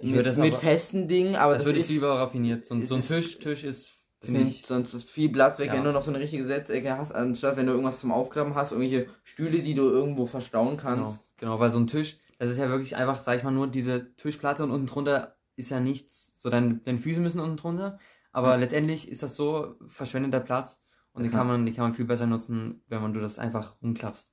[0.00, 2.66] Ich mit, das mit aber- festen Dingen, aber das das, würde ist, ich lieber raffiniert.
[2.66, 5.74] So, so ein Tisch, Tisch ist, das nimmt ich, sonst ist viel Platz weg, Ja.
[5.74, 8.72] wenn du noch so eine richtige Setzecke hast, anstatt wenn du irgendwas zum Aufklappen hast,
[8.72, 11.28] irgendwelche Stühle, die du irgendwo verstauen genau, kannst.
[11.36, 14.14] genau, weil so ein Tisch, das ist ja wirklich einfach, sag ich mal, nur diese
[14.16, 17.98] Tischplatte und unten drunter ist ja nichts, so dein, deine Füße müssen unten drunter,
[18.32, 18.56] aber Ja.
[18.56, 20.80] letztendlich ist das so verschwendeter Platz
[21.12, 23.38] und Ja, den kann man, den kann man viel besser nutzen, wenn man du das
[23.38, 24.30] einfach rumklappst.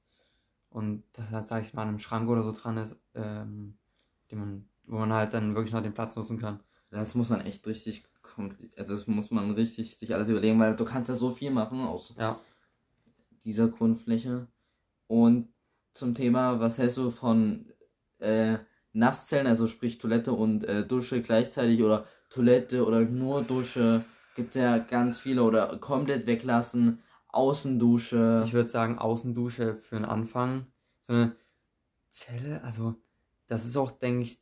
[0.69, 3.77] Und das heißt, sag ich mal, an einem Schrank oder so dran ist, ähm,
[4.29, 6.59] den man, wo man halt dann wirklich noch den Platz nutzen kann.
[6.91, 8.05] Das muss man echt richtig,
[8.77, 11.81] also das muss man richtig sich alles überlegen, weil du kannst ja so viel machen
[11.81, 12.39] aus Ja.
[13.43, 14.47] dieser Grundfläche.
[15.07, 15.49] Und
[15.93, 17.71] zum Thema, was hältst du von
[18.19, 18.57] äh,
[18.93, 24.03] Nasszellen, also sprich Toilette und äh, Dusche gleichzeitig oder Toilette oder nur Dusche?
[24.35, 28.43] Gibt ja ganz viele oder komplett weglassen, Außendusche.
[28.45, 30.67] Ich würde sagen, Außendusche für den Anfang.
[31.01, 31.35] So eine
[32.09, 32.95] Zelle, also
[33.47, 34.39] das ist auch, denke ich,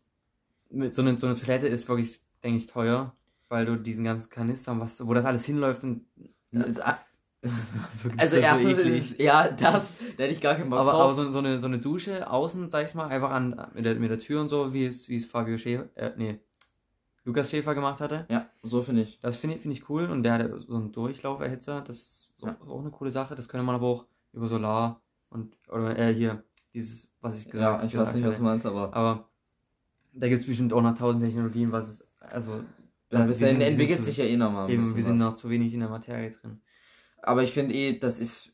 [0.69, 3.15] mit so eine, so eine Toilette ist wirklich, denke ich, teuer,
[3.53, 6.05] weil du diesen ganzen Kanister, was, wo das alles hinläuft und
[6.53, 6.81] Also,
[7.43, 8.97] so, also so erstens eklig.
[8.97, 11.01] ist es, ja, das, da hätte ich gar keinen Bock aber, drauf.
[11.01, 13.95] aber so, so, eine, so eine Dusche außen, sag ich mal, einfach an mit der,
[13.95, 16.39] mit der Tür und so, wie es, wie es Fabio Schäfer, äh, nee,
[17.25, 18.25] Lukas Schäfer gemacht hatte.
[18.29, 19.19] ja, so finde ich.
[19.21, 22.47] Das finde ich, finde ich cool und der hat so einen Durchlauferhitzer, das ist so,
[22.47, 22.57] Ja.
[22.67, 26.43] auch eine coole Sache, das könnte man aber auch über Solar und, oder äh, hier,
[26.73, 28.37] dieses, was ich gesagt Ja, ich weiß nicht, was hatte.
[28.39, 29.29] du meinst, aber Aber
[30.13, 32.63] Da gibt es bestimmt auch noch tausend Technologien, was es, also.
[33.13, 34.65] Ja, da- bis dahin entwickelt sich ja eh nochmal.
[34.65, 35.29] ein Eben, bisschen wir sind was.
[35.31, 36.61] noch zu wenig in der Materie drin.
[37.21, 38.51] Aber ich finde eh, das ist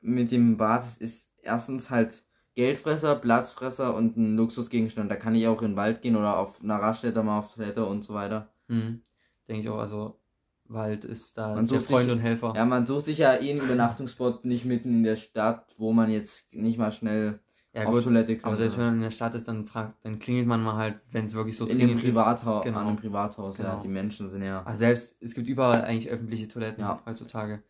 [0.00, 2.24] mit dem Bad, das ist erstens halt
[2.54, 5.10] Geldfresser, Platzfresser und ein Luxusgegenstand.
[5.10, 7.84] Da kann ich auch in den Wald gehen oder auf einer Raststätte mal auf Toilette
[7.86, 8.52] und so weiter.
[8.68, 9.02] Mhm.
[9.48, 10.20] Denke ich auch, also
[10.64, 12.52] Wald ist da Man sucht Freund sich- und Helfer.
[12.56, 16.10] Ja, man sucht sich ja eh einen Übernachtungsspot nicht mitten in der Stadt, wo man
[16.10, 17.40] jetzt nicht mal schnell
[17.72, 18.56] Ja, auf gut, Toilette aber könnte.
[18.58, 21.26] selbst wenn man in der Stadt ist, dann fragt, dann klingelt man mal halt, wenn
[21.26, 22.78] es wirklich so in dringend Privathaus, Genau.
[22.78, 23.70] an einem Privathaus, ja.
[23.70, 23.82] Genau.
[23.82, 24.62] Die Menschen sind ja.
[24.64, 27.00] Also selbst, es gibt überall eigentlich öffentliche Toiletten Ja.
[27.06, 27.62] heutzutage.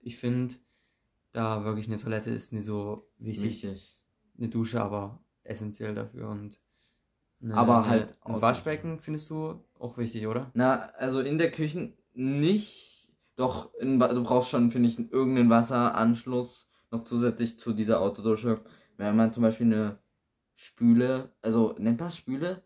[0.00, 0.54] Ich finde,
[1.32, 3.64] da wirklich eine Toilette ist nicht so wichtig.
[3.64, 3.98] Wichtig.
[4.38, 6.60] Eine Dusche aber essentiell dafür und
[7.42, 10.50] eine, Aber eine, halt ein Waschbecken findest du auch wichtig, oder?
[10.54, 13.12] Na, also in der Küche nicht.
[13.36, 18.60] Doch, in, du brauchst schon, finde ich, irgendeinen Wasseranschluss noch zusätzlich zu dieser Autodusche.
[18.98, 19.98] Wenn man zum Beispiel eine
[20.54, 22.62] Spüle, also nennt man Spüle,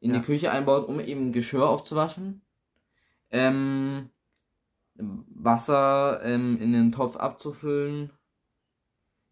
[0.00, 0.18] in Ja.
[0.18, 2.42] die Küche einbaut, um eben Geschirr aufzuwaschen.
[3.30, 4.10] Ähm,
[4.96, 8.10] Wasser ähm, in den Topf abzufüllen.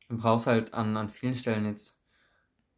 [0.09, 1.97] Du brauchst halt an, an vielen Stellen jetzt.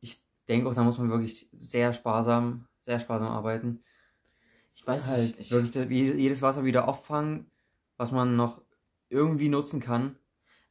[0.01, 3.83] Ich denke auch, da muss man wirklich sehr sparsam, sehr sparsam arbeiten.
[4.75, 5.41] Ich weiß Halt nicht.
[5.41, 7.51] Ich, wirklich das- je- jedes Wasser wieder auffangen,
[7.97, 8.63] was man noch
[9.09, 10.17] irgendwie nutzen kann.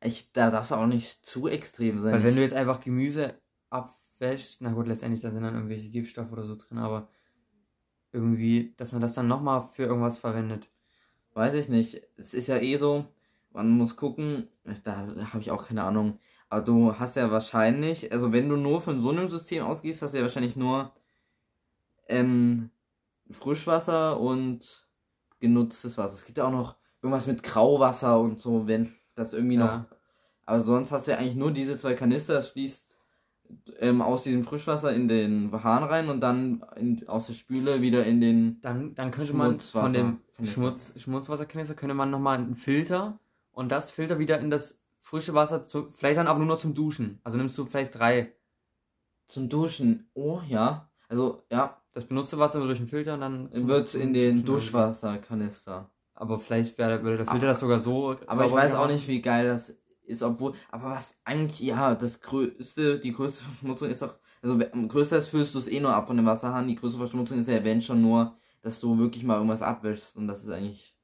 [0.01, 2.13] Ich, da darfst du auch nicht zu extrem sein.
[2.13, 6.31] Weil wenn du jetzt einfach Gemüse abwäschst, na gut, letztendlich da sind dann irgendwelche Giftstoffe
[6.31, 7.09] oder so drin, aber
[8.11, 10.69] irgendwie, dass man das dann nochmal für irgendwas verwendet.
[11.33, 12.01] Weiß ich nicht.
[12.17, 13.05] Es ist ja eh so,
[13.51, 14.47] man muss gucken,
[14.83, 16.19] da habe ich auch keine Ahnung.
[16.49, 20.13] Aber du hast ja wahrscheinlich, also wenn du nur von so einem System ausgehst, hast
[20.13, 20.91] du ja wahrscheinlich nur
[22.07, 22.71] ähm,
[23.29, 24.87] Frischwasser und
[25.39, 26.15] genutztes Wasser.
[26.15, 29.65] Es gibt ja auch noch irgendwas mit Grauwasser und so, wenn das irgendwie Ja.
[29.77, 29.85] noch.
[30.45, 32.85] Aber sonst hast du ja eigentlich nur diese zwei Kanister, das fließt
[33.79, 38.05] ähm, aus diesem Frischwasser in den Hahn rein und dann in, aus der Spüle wieder
[38.05, 38.61] in den.
[38.61, 43.19] Dann, dann könnte man von dem Schmutzwasser- Schmutz, Schmutzwasserkanister könnte man nochmal einen Filter
[43.51, 46.73] und das Filter wieder in das frische Wasser, zu, vielleicht dann aber nur noch zum
[46.73, 47.19] Duschen.
[47.23, 48.33] Also nimmst du vielleicht drei.
[49.27, 50.09] Zum Duschen.
[50.13, 50.89] Oh ja.
[51.07, 55.89] Also ja, Das benutzte Wasser wird durch den Filter und dann wird in den Duschwasserkanister.
[56.19, 58.15] Aber vielleicht wäre, würde der Filter Aber- das sogar so.
[58.27, 60.53] Aber ich weiß auch nicht, wie geil das ist, obwohl.
[60.69, 64.19] Aber was eigentlich, ja, das größte, die größte Verschmutzung ist doch.
[64.41, 66.67] Also am größten füllst du es eh nur ab von dem Wasserhahn.
[66.67, 70.17] Die größte Verschmutzung ist ja, wenn schon nur, dass du wirklich mal irgendwas abwäschst.
[70.17, 70.95] Und das ist eigentlich.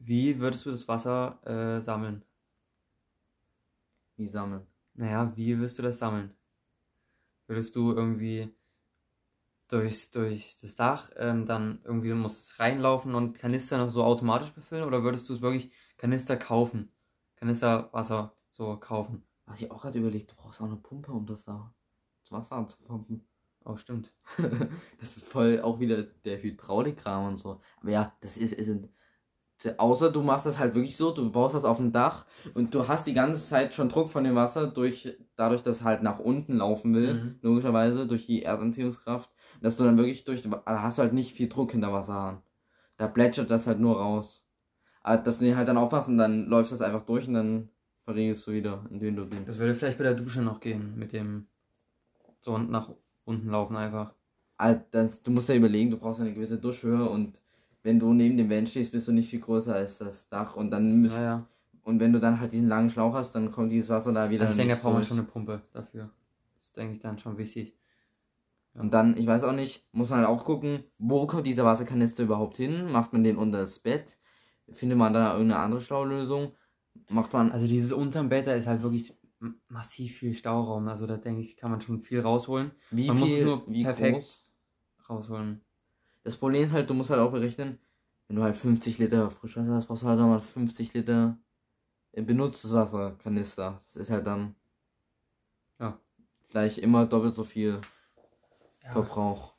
[0.00, 2.24] Wie würdest du das Wasser äh, sammeln?
[4.16, 4.64] Wie sammeln.
[4.94, 6.32] Naja, wie wirst du das sammeln?
[7.48, 8.54] Würdest du irgendwie
[9.68, 14.50] durchs, durch das Dach, ähm, dann irgendwie muss es reinlaufen und Kanister noch so automatisch
[14.52, 16.92] befüllen oder würdest du es wirklich Kanister kaufen?
[17.36, 19.26] Kanister Wasser so kaufen?
[19.46, 21.74] Was ich auch gerade überlegt, du brauchst auch eine Pumpe, um das da
[22.22, 23.26] das Wasser anzupumpen.
[23.64, 24.12] Oh, stimmt.
[25.00, 27.60] das ist voll auch wieder der Hydraulikkram und so.
[27.80, 28.68] Aber ja, das ist, ist
[29.76, 32.86] außer du machst das halt wirklich so, du baust das auf dem Dach und du
[32.86, 36.18] hast die ganze Zeit schon Druck von dem Wasser durch dadurch, dass es halt nach
[36.20, 37.38] unten laufen will, Mhm.
[37.42, 41.48] logischerweise durch die Erdanziehungskraft, dass du dann wirklich durch da hast du halt nicht viel
[41.48, 42.42] Druck hinter Wasserhahn.
[42.96, 44.44] Da plätschert das halt nur raus.
[45.02, 47.68] Aber dass du den halt dann aufmachst und dann läuft das einfach durch und dann
[48.04, 51.12] verriegelst du wieder, indem du den Das würde vielleicht bei der Dusche noch gehen, mit
[51.12, 51.46] dem
[52.40, 52.90] so nach
[53.24, 54.14] unten laufen einfach.
[54.56, 57.40] Ah, das, du musst ja überlegen, du brauchst eine gewisse Duschhöhe und
[57.82, 60.70] wenn du neben dem Vent stehst, bist du nicht viel größer als das Dach und
[60.70, 61.46] dann müsst, Naja,
[61.84, 64.46] und wenn du dann halt diesen langen Schlauch hast, dann kommt dieses Wasser da wieder
[64.46, 66.10] also ich denke, da braucht man schon eine Pumpe dafür.
[66.56, 67.77] Das ist, denke ich, dann schon wichtig.
[68.78, 72.22] Und dann, ich weiß auch nicht, muss man halt auch gucken, wo kommt dieser Wasserkanister
[72.22, 72.90] überhaupt hin?
[72.92, 74.18] Macht man den unter das Bett?
[74.70, 76.52] Findet man da irgendeine andere schlaue Lösung?
[77.08, 79.14] Macht man, Also dieses unterm Bett, da ist halt wirklich
[79.68, 80.88] massiv viel Stauraum.
[80.88, 82.72] Also da denke ich, kann man schon viel rausholen.
[82.90, 84.44] wie man muss es viel, nur wie perfekt- groß?
[85.08, 85.60] Rausholen.
[86.24, 87.78] Das Problem ist halt, du musst halt auch berechnen,
[88.26, 91.38] wenn du halt 50 Liter Frischwasser hast, brauchst du halt nochmal 50 Liter
[92.12, 93.78] äh, benutztes Wasserkanister.
[93.86, 94.54] Das ist halt dann
[95.80, 95.98] Ja.
[96.48, 97.80] gleich immer doppelt so viel
[98.88, 99.54] Ja, Verbrauch.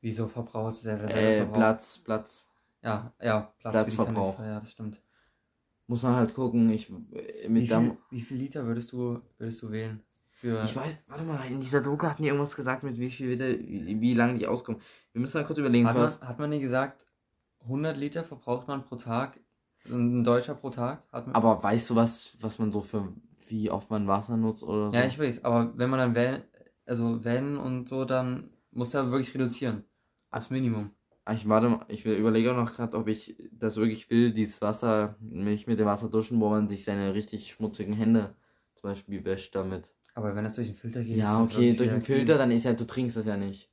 [0.00, 1.54] wieso verbraucht der Äh, Reserveverbrauch?
[1.54, 2.48] Platz, Platz.
[2.82, 4.36] Ja, ja, Platz Platzverbrauch.
[4.36, 5.02] Kanister, ja, das stimmt.
[5.86, 6.70] Muss man halt gucken.
[6.70, 10.02] Ich, äh, mit Wie viel, wie viel Liter würdest du, würdest du wählen?
[10.30, 13.28] Für, ich weiß, warte mal, in dieser Doku hatten die irgendwas gesagt, mit wie viel
[13.30, 14.80] Liter, wie, wie lange die auskommen.
[15.12, 16.20] Wir müssen mal kurz überlegen, hat, was.
[16.20, 17.06] man, hat man nicht gesagt,
[17.62, 19.40] 100 Liter verbraucht man pro Tag?
[19.86, 21.02] Ein Deutscher pro Tag?
[21.10, 23.12] Hat man, Aber weißt du was, was man so für,
[23.48, 24.94] wie oft man Wasser nutzt oder so?
[24.96, 26.44] ja, ich weiß, aber wenn man dann wählen,
[26.88, 29.84] also wenn und so, dann muss er wirklich reduzieren.
[30.30, 30.90] Aufs Minimum.
[31.24, 34.32] Ah, Ich warte mal, ich will, überlege auch noch gerade, ob ich das wirklich will,
[34.32, 38.34] dieses Wasser, mich mit dem Wasser duschen, wo man sich seine richtig schmutzigen Hände
[38.76, 39.92] zum Beispiel wäscht damit.
[40.14, 41.16] Aber wenn das durch den Filter geht.
[41.16, 43.70] Ja, okay, durch den Filter, dann ist ja, du trinkst das ja nicht.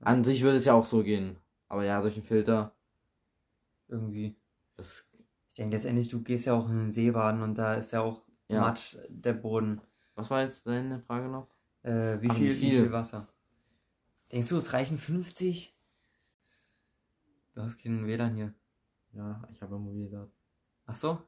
[0.00, 1.36] An sich würde es ja auch so gehen.
[1.68, 2.74] Aber ja, durch den Filter.
[3.88, 4.36] Irgendwie.
[4.76, 5.06] Das,
[5.48, 8.00] Ich denke letztendlich, du gehst ja auch in den See baden und da ist ja
[8.02, 8.60] auch Ja.
[8.60, 9.80] Matsch der Boden.
[10.14, 11.48] was war jetzt deine Frage noch?
[11.86, 12.82] Äh, wie, Ach, viel, wie viel?
[12.82, 13.28] viel Wasser?
[14.32, 15.72] Denkst du, es reichen 50?
[17.54, 18.54] Du hast keinen WLAN hier.
[19.12, 20.32] Ja, ich habe ja Mobildaten.
[20.86, 21.22] Ach so?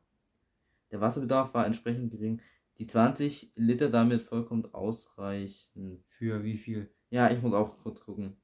[0.90, 2.42] Der Wasserbedarf war entsprechend gering.
[2.78, 6.02] Die 20 Liter damit vollkommen ausreichend.
[6.08, 6.90] Für wie viel?
[7.10, 8.36] Ja, ich muss auch kurz gucken.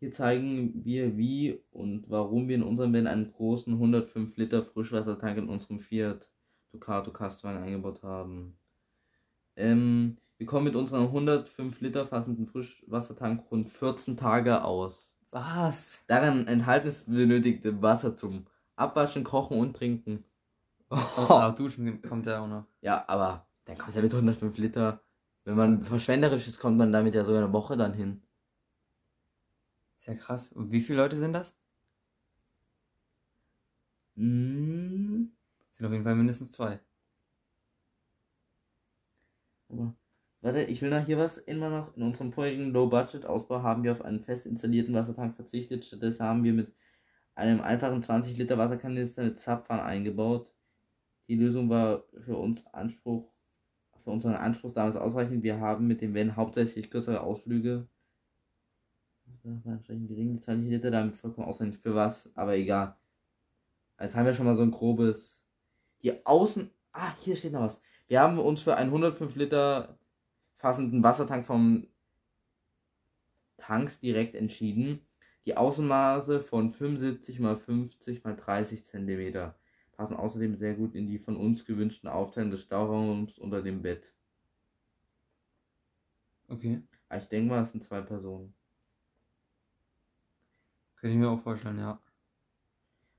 [0.00, 5.36] Hier zeigen wir, wie und warum wir in unserem Van einen großen 105 Liter Frischwassertank
[5.36, 6.30] in unserem Fiat
[6.72, 8.56] Ducato Castwagen eingebaut haben.
[9.56, 15.14] Ähm, wir kommen mit unserem 105 Liter fassenden Frischwassertank rund 14 Tage aus.
[15.30, 16.00] Was?
[16.06, 20.24] Darin enthalten ist benötigte Wasser zum Abwaschen, Kochen und Trinken.
[20.90, 22.66] Oh, auch Duschen kommt ja auch noch.
[22.80, 25.00] Ja, aber dann kommt ja mit 105 Liter.
[25.44, 28.22] Wenn man verschwenderisch ist, kommt man damit ja sogar eine Woche dann hin.
[29.98, 30.48] Ist ja krass.
[30.52, 31.54] Und wie viele Leute sind das?
[34.16, 35.26] Mm,
[35.76, 36.80] Sind auf jeden Fall mindestens zwei.
[39.74, 39.94] Aber,
[40.40, 41.96] warte, ich will noch hier was immer noch.
[41.96, 45.84] In unserem vorigen Low-Budget-Ausbau haben wir auf einen fest installierten Wassertank verzichtet.
[45.84, 46.72] Stattdessen haben wir mit
[47.34, 50.50] einem einfachen 20 Liter Wasserkanister mit Zapfhahn eingebaut.
[51.28, 53.32] Die Lösung war für uns Anspruch,
[54.02, 55.42] für unseren Anspruch damals ausreichend.
[55.42, 57.88] Wir haben mit dem Van hauptsächlich kürzere Ausflüge.
[59.42, 61.76] Das war entsprechend gering, die 20 Liter damit vollkommen ausreichend.
[61.76, 62.30] Für was?
[62.34, 62.96] Aber egal.
[64.00, 65.42] Jetzt haben wir schon mal so ein grobes.
[66.02, 66.70] Die Außen.
[66.92, 67.80] Ah, hier steht noch was.
[68.06, 69.98] Wir haben uns für einen 105 Liter
[70.56, 71.86] fassenden Wassertank vom
[73.56, 75.06] Tanks direkt entschieden.
[75.46, 79.52] Die Außenmaße von 75 x 50 x 30 cm
[79.92, 84.14] passen außerdem sehr gut in die von uns gewünschten Aufteilung des Stauraums unter dem Bett.
[86.48, 86.82] Okay.
[87.08, 88.54] Aber ich denke mal, es sind zwei Personen.
[90.96, 92.00] Könnte ich mir auch vorstellen, ja.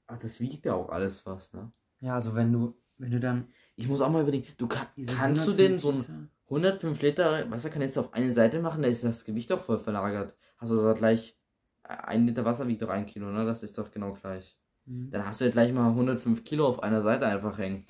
[0.07, 1.71] Ach, das wiegt ja auch alles was, ne?
[1.99, 3.47] Ja, also wenn du, wenn du dann.
[3.75, 7.01] Ich muss auch mal überlegen, du kann, kannst du denn 105 so ein Liter- 105
[7.01, 10.35] Liter Wasserkanister auf eine Seite machen, da ist das Gewicht doch voll verlagert.
[10.57, 11.37] Hast du da gleich,
[11.83, 13.45] ein Liter Wasser wiegt doch ein Kilo, ne?
[13.45, 14.57] Das ist doch genau gleich.
[14.85, 15.09] Mhm.
[15.11, 17.83] Dann hast du ja gleich mal 105 Kilo auf einer Seite einfach hängen.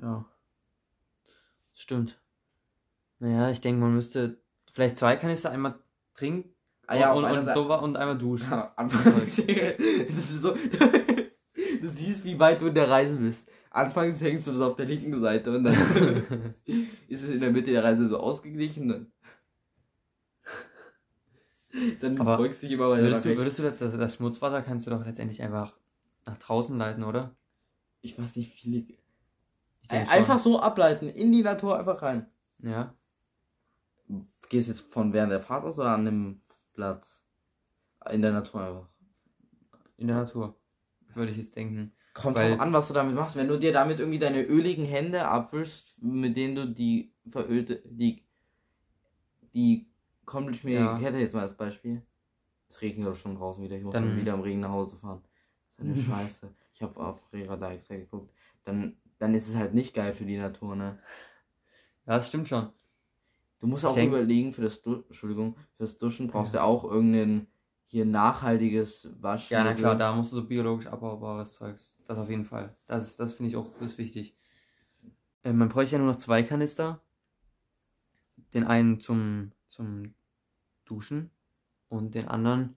[0.00, 0.24] Ja.
[1.74, 2.20] Stimmt.
[3.18, 4.40] Naja, ich denke, man müsste
[4.72, 5.78] vielleicht zwei Kanister einmal
[6.14, 6.54] trinken
[6.88, 8.50] Ah ja, und, und, so, und einmal duschen.
[8.50, 10.54] Ja, das ist so,
[11.82, 13.46] du siehst, wie weit du in der Reise bist.
[13.78, 15.74] Anfangs hängst du das auf der linken Seite und dann
[17.08, 18.88] ist es in der Mitte der Reise so ausgeglichen.
[18.88, 19.12] Dann,
[22.00, 24.86] dann Aber beugst du dich immer weiter würdest, du, würdest du das, das, Schmutzwasser kannst
[24.86, 25.76] du doch letztendlich einfach
[26.26, 27.36] nach draußen leiten, oder?
[28.00, 28.98] Ich weiß nicht, wie
[29.88, 29.96] schon.
[30.08, 32.26] Einfach so ableiten, in die Natur einfach rein.
[32.58, 32.94] Ja.
[34.48, 36.40] Gehst jetzt von während der Fahrt aus oder an dem
[36.72, 37.24] Platz?
[38.10, 38.88] In der Natur einfach.
[39.98, 40.58] In der Natur.
[41.14, 41.92] Würde ich jetzt denken.
[42.20, 43.36] Kommt Weil- drauf an, was du damit machst.
[43.36, 48.22] Wenn du dir damit irgendwie deine öligen Hände abwischst, mit denen du die verölte, die,
[49.54, 49.86] die
[50.24, 50.98] komplett Ja.
[50.98, 52.02] Kette jetzt mal als Beispiel.
[52.68, 53.76] Es regnet doch schon draußen wieder.
[53.76, 55.22] Ich muss Dann- wieder im Regen nach Hause fahren.
[55.76, 56.48] Das ist eine Scheiße.
[56.72, 58.32] Ich habe auf Rera extra geguckt.
[58.64, 60.98] Dann, dann ist es halt nicht geil für die Natur, ne?
[62.06, 62.68] Ja, das stimmt schon.
[63.60, 66.60] Du musst Ich auch überlegen, für das, du Entschuldigung, fürs Duschen brauchst Ja.
[66.60, 67.46] du auch irgendein
[67.90, 69.54] hier nachhaltiges Waschen.
[69.54, 71.96] Ja, na klar, da musst du so biologisch abbaubares Zeugs.
[72.06, 72.76] Das auf jeden Fall.
[72.86, 74.36] Das ist, das finde ich auch ist wichtig.
[75.42, 77.02] Äh, man bräuchte ja nur noch zwei Kanister.
[78.52, 80.14] Den einen zum, zum
[80.84, 81.30] Duschen
[81.88, 82.76] und den anderen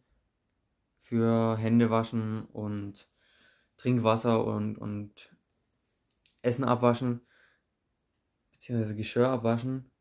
[1.02, 3.10] für Hände waschen und
[3.76, 5.36] Trinkwasser und, und
[6.42, 7.20] Essen abwaschen.
[8.54, 9.92] Beziehungsweise Geschirr abwaschen.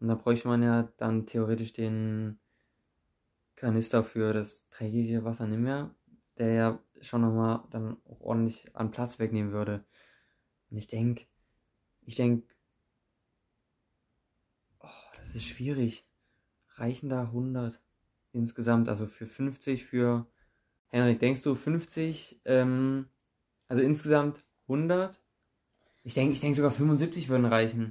[0.00, 2.39] Und da bräuchte man ja dann theoretisch den
[3.60, 5.94] Kanister für das dreckige Wasser nicht mehr,
[6.38, 9.84] der ja schon nochmal dann auch ordentlich an Platz wegnehmen würde.
[10.70, 11.26] Und ich denke,
[12.06, 12.46] ich denke,
[14.80, 16.06] oh, das ist schwierig.
[16.76, 17.78] Reichen da 100
[18.32, 20.26] insgesamt, also für 50 für,
[20.88, 23.08] Henrik, denkst du 50, ähm,
[23.68, 25.20] also insgesamt 100?
[26.02, 27.90] Ich denke, ich denke sogar 75 würden reichen.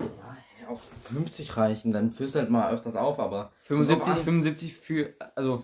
[0.70, 3.52] Auf 50 reichen, dann füllst du halt mal öfters auf, aber.
[3.64, 4.24] 75, Kommt drauf an.
[4.24, 5.64] 75 für, also,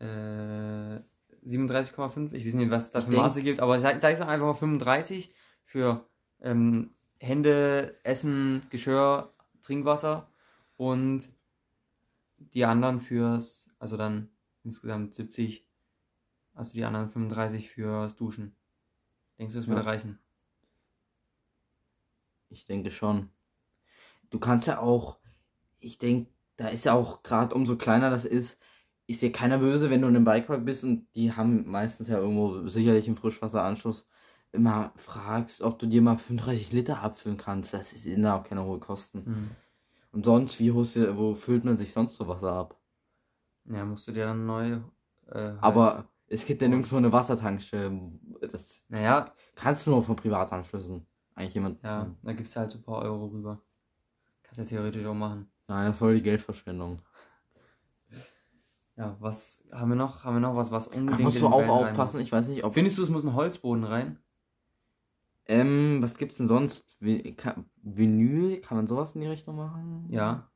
[0.00, 1.00] äh,
[1.46, 2.34] 37,5.
[2.34, 4.46] Ich weiß nicht, was es da Ich für Maße gibt, aber sag, sag's doch einfach
[4.46, 5.32] mal 35
[5.64, 6.06] für
[6.42, 10.28] ähm, Hände, Essen, Geschirr, Trinkwasser
[10.76, 11.28] und
[12.36, 14.28] die anderen fürs, also dann
[14.62, 15.66] insgesamt 70,
[16.54, 18.54] also die anderen 35 fürs Duschen.
[19.38, 19.86] Denkst du, das würde Ja.
[19.86, 20.18] reichen?
[22.50, 23.30] Ich denke schon.
[24.30, 25.18] Du kannst ja auch,
[25.80, 28.58] ich denke, da ist ja auch gerade umso kleiner das ist,
[29.06, 32.18] ist dir keiner böse, wenn du in einem Bikepark bist und die haben meistens ja
[32.18, 34.06] irgendwo sicherlich einen Frischwasseranschluss,
[34.52, 37.72] immer fragst, ob du dir mal 35 Liter abfüllen kannst.
[37.74, 39.24] Das ist in auch keine hohe Kosten.
[39.24, 39.50] Mhm.
[40.12, 42.78] Und sonst, wie holst du, wo füllt man sich sonst so Wasser ab?
[43.66, 44.80] Ja, musst du dir dann neu.
[45.26, 48.18] Äh, halt- Aber es gibt ja nirgendwo eine Wassertankstelle.
[48.40, 51.06] Das Naja, kannst du nur von Privatanschlüssen.
[51.34, 51.82] Eigentlich jemand.
[51.82, 53.62] ja, da gibt's halt so ein paar Euro rüber.
[54.54, 55.50] Kannst ja theoretisch auch machen.
[55.68, 57.02] Nein, das ist voll die Geldverschwendung.
[58.96, 60.24] Ja, was haben wir noch?
[60.24, 62.20] Haben wir noch was, was Da unbedingt musst in du auch rein aufpassen.
[62.20, 62.74] Ich weiß nicht, ob.
[62.74, 64.18] Findest du, es muss ein Holzboden rein?
[65.46, 66.96] Ähm, was gibt's denn sonst?
[67.00, 68.60] Vinyl?
[68.60, 70.06] Kann man sowas in die Richtung machen?
[70.10, 70.50] Ja.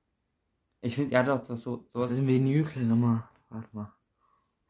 [0.81, 2.11] Ich finde, ja doch, das so, Was sowas.
[2.11, 2.66] ist ein Vinyl?
[2.81, 3.28] Nummer.
[3.48, 3.92] Warte mal.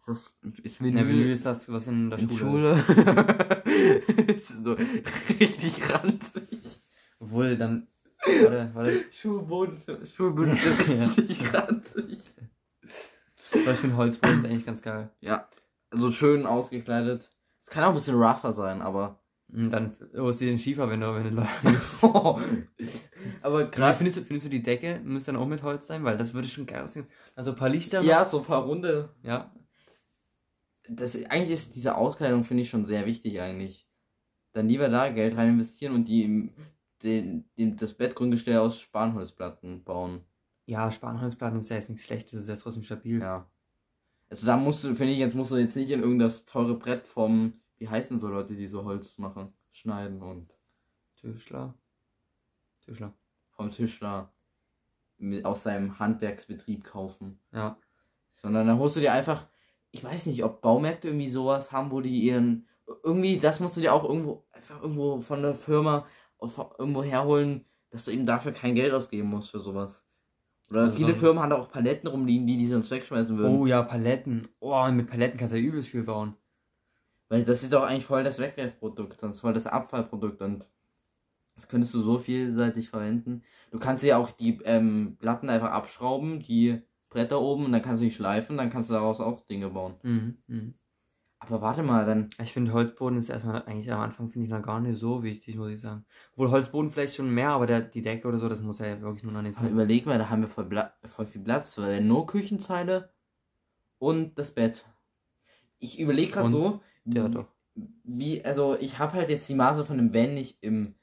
[0.06, 2.86] Das ist In der Menü ist das, was in der in Schule, ist.
[2.86, 3.62] Schule?
[4.26, 4.72] ist so
[5.40, 6.82] richtig ranzig.
[7.20, 7.86] Obwohl, dann.
[8.24, 9.04] Warte, warte.
[9.12, 11.04] Schulboden ist Ja.
[11.04, 12.18] richtig ranzig.
[13.52, 15.10] Aber ich finde Holzboden ist eigentlich ganz geil.
[15.20, 15.48] Ja,
[15.90, 17.28] so schön ausgekleidet.
[17.64, 19.18] Es kann auch ein bisschen rougher sein, aber.
[19.52, 22.04] Und dann holst du den Schiefer, wenn du, wenn du läufst.
[23.42, 26.16] aber Gerade findest du, findest du die Decke müsste dann auch mit Holz sein, weil
[26.16, 27.06] das würde schon geil aussehen.
[27.34, 28.00] Also ein paar Lichter.
[28.00, 28.06] noch.
[28.08, 29.10] Ja, so ein paar Runde.
[29.22, 29.52] Ja.
[30.88, 33.86] Das, eigentlich ist diese Auskleidung, finde ich, schon sehr wichtig eigentlich.
[34.54, 36.52] Dann lieber da Geld rein investieren und die im,
[37.02, 40.20] den, den, das Bettgrundgestell aus Spanholzplatten bauen.
[40.66, 43.20] Ja, Spanholzplatten ist ja jetzt nichts Schlechtes, ist ja trotzdem stabil.
[43.20, 43.46] Ja.
[44.30, 47.06] Also da musst du, finde ich, jetzt musst du jetzt nicht in irgendein teure Brett
[47.06, 50.54] vom, wie heißen so Leute, die so Holz machen, schneiden und
[51.16, 51.74] Tischler.
[52.84, 53.12] Tischler.
[53.50, 54.32] vom Tischler
[55.18, 57.38] mit, aus seinem Handwerksbetrieb kaufen.
[57.52, 57.78] Ja.
[58.34, 59.46] Sondern dann holst du dir einfach,
[59.90, 62.66] ich weiß nicht, ob Baumärkte irgendwie sowas haben, wo die ihren,
[63.04, 66.06] irgendwie, das musst du dir auch irgendwo, einfach irgendwo von der Firma
[66.78, 70.04] irgendwo herholen, dass du eben dafür kein Geld ausgeben musst für sowas.
[70.70, 73.58] Oder Also viele so Firmen haben da auch Paletten rumliegen, die die sonst wegschmeißen würden.
[73.60, 74.48] Oh ja, Paletten.
[74.60, 76.34] Oh, mit Paletten kannst du ja übelst viel bauen.
[77.28, 80.68] Weil das ist doch eigentlich voll das Wegwerfprodukt, sonst voll das Abfallprodukt und
[81.54, 83.42] das könntest du so vielseitig verwenden.
[83.70, 88.02] Du kannst ja auch die ähm, Platten einfach abschrauben, die Bretter oben, und dann kannst
[88.02, 89.94] du die schleifen, dann kannst du daraus auch Dinge bauen.
[90.02, 90.38] Mhm.
[90.46, 90.74] mhm.
[91.44, 92.30] Aber warte mal, dann.
[92.40, 95.56] Ich finde Holzboden ist erstmal eigentlich am Anfang finde ich noch gar nicht so wichtig,
[95.56, 96.04] muss ich sagen.
[96.32, 99.24] Obwohl Holzboden vielleicht schon mehr, aber der, die Decke oder so, das muss ja wirklich
[99.24, 99.74] nur noch nicht Aber sein.
[99.74, 100.68] überleg mal, da haben wir voll,
[101.04, 103.10] voll viel Platz, weil nur Küchenzeile
[103.98, 104.86] und das Bett.
[105.78, 107.48] Ich überlege gerade so, Ja, doch.
[108.04, 110.94] wie, also ich habe halt jetzt die Maße von dem Van nicht im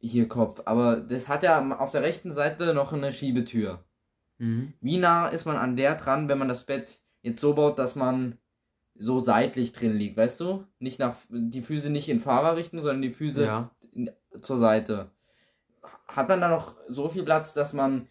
[0.00, 3.84] hier Kopf, aber das hat ja auf der rechten Seite noch eine Schiebetür.
[4.38, 4.74] Mhm.
[4.80, 7.94] Wie nah ist man an der dran, wenn man das Bett jetzt so baut, dass
[7.94, 8.38] man
[8.96, 10.64] so seitlich drin liegt, weißt du?
[10.78, 13.70] Nicht nach die Füße nicht in Fahrerrichtung, sondern die Füße Ja.
[13.92, 15.10] in, zur Seite.
[16.06, 18.08] Hat man da noch so viel Platz, dass man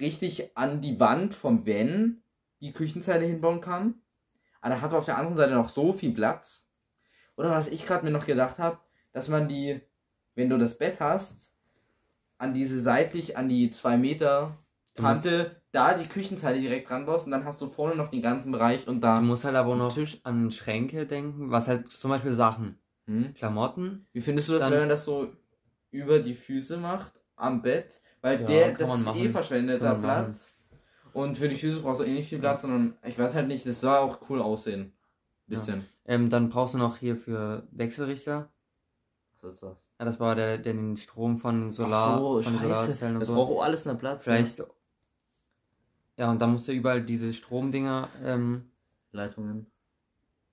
[0.00, 2.22] richtig an die Wand vom Van
[2.60, 3.94] die Küchenzeile hinbauen kann?
[4.60, 6.66] Aber da hat man auf der anderen Seite noch so viel Platz.
[7.36, 8.78] Oder was ich gerade mir noch gedacht habe,
[9.12, 9.80] dass man die,
[10.34, 11.50] wenn du das Bett hast,
[12.38, 14.56] an diese seitlich, an die 2 Meter
[14.96, 18.52] Kante, da die Küchenzeile direkt dran baust und dann hast du vorne noch den ganzen
[18.52, 19.18] Bereich und da.
[19.18, 20.20] Du musst halt aber auch noch Tisch.
[20.22, 23.34] an Schränke denken, was halt zum Beispiel Sachen, Hm?
[23.34, 24.06] Klamotten.
[24.12, 25.28] Wie findest du das, Dann- wenn man das so
[25.90, 28.00] über die Füße macht am Bett?
[28.22, 30.54] Weil Ja, der, das ist eh verschwendeter Platz.
[31.12, 33.66] Und für die Füße brauchst du eh nicht viel Platz, sondern ich weiß halt nicht,
[33.66, 34.92] das soll auch cool aussehen.
[35.46, 35.84] Bisschen.
[36.06, 38.50] Ähm, dann brauchst du noch hier für Wechselrichter.
[39.42, 39.88] Was ist das?
[40.00, 42.58] Ja, das war der, der den Strom von Solar, Ach so, von.
[42.58, 43.34] Solarzellen und Das so.
[43.34, 44.24] braucht auch alles einen Platz.
[44.24, 44.62] Vielleicht.
[46.16, 48.70] Ja, und dann musst du überall diese Stromdinger, ähm?
[49.12, 49.66] Leitungen.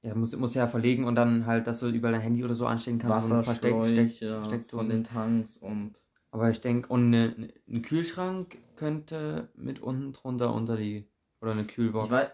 [0.04, 2.56] ja, musst, musst du ja verlegen und dann halt, dass du überall dein Handy oder
[2.56, 3.32] so anstecken kannst.
[3.32, 4.68] ein paar Steck- Steckdosen.
[4.70, 5.94] von den Tanks und.
[6.32, 11.08] Aber ich denke, und ne, ne, ein Kühlschrank könnte mit unten drunter unter die.
[11.42, 12.06] Oder eine Kühlbox.
[12.06, 12.28] Ich weiß.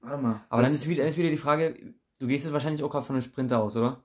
[0.00, 0.40] Warte mal.
[0.48, 3.16] Aber dann ist wieder, ist wieder die Frage, du gehst jetzt wahrscheinlich auch gerade von
[3.16, 4.02] einem Sprinter aus, oder?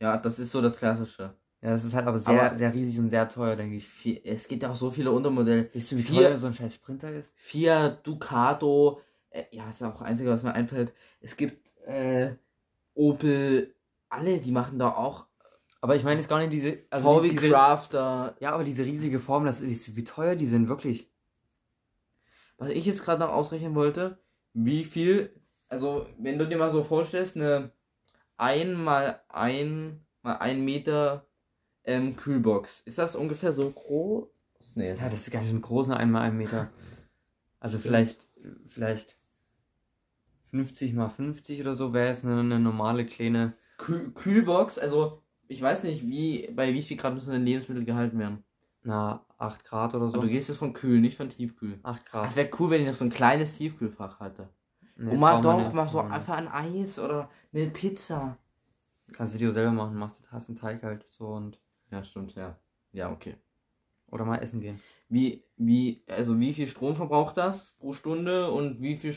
[0.00, 1.34] Ja, das ist so das Klassische.
[1.64, 4.20] Ja, das ist halt aber sehr, Aber- sehr riesig und sehr teuer, denke ich.
[4.26, 5.70] Es gibt ja auch so viele Untermodelle.
[5.74, 7.26] Weißt du, wie Vier- teuer so ein scheiß Sprinter ist?
[7.36, 9.00] Fiat, Ducato,
[9.30, 10.92] äh, ja, das ist auch das Einzige, was mir einfällt.
[11.22, 12.34] Es gibt äh,
[12.92, 13.74] Opel,
[14.10, 15.26] alle, die machen da auch
[15.80, 16.78] Aber ich meine jetzt gar nicht diese.
[16.90, 18.36] Also VW die- diese, Crafter.
[18.40, 21.08] Ja, aber diese riesige Form, das ist, wie teuer die sind, wirklich.
[22.58, 24.18] Was ich jetzt gerade noch ausrechnen wollte,
[24.52, 25.30] wie viel,
[25.68, 27.70] also wenn du dir mal so vorstellst, eine
[28.36, 31.26] 1 mal 1 mal 1 Meter
[31.84, 34.26] ähm, Kühlbox, ist das ungefähr so groß?
[34.74, 36.70] Nee, Ja, das ist ganz schön groß, eine einmal ein Meter.
[37.60, 38.28] Also vielleicht,
[38.66, 39.16] vielleicht
[40.50, 43.54] 50 mal 50 oder so wäre jetzt eine, eine normale kleine.
[43.76, 48.18] Kühl Kühlbox, also ich weiß nicht, wie bei wie viel Grad müssen denn Lebensmittel gehalten
[48.18, 48.44] werden.
[48.82, 50.18] Na, 8 Grad oder so.
[50.18, 51.78] Aber du gehst jetzt von kühl, nicht von tiefkühl.
[51.82, 52.26] 8 Grad.
[52.26, 54.48] Das wäre cool, wenn ich noch so ein kleines Tiefkühlfach hatte.
[54.96, 58.36] Nee, brauchen wir doch, mal so einfach ein Eis oder eine Pizza.
[59.12, 61.58] Kannst du dir selber machen, machst hast einen Teig halt so und.
[61.94, 62.58] Ja, stimmt, ja.
[62.92, 63.36] Ja, okay.
[64.10, 64.80] Oder mal essen gehen.
[65.08, 69.14] Wie, wie, also wie viel Strom verbraucht das pro Stunde und wie viel,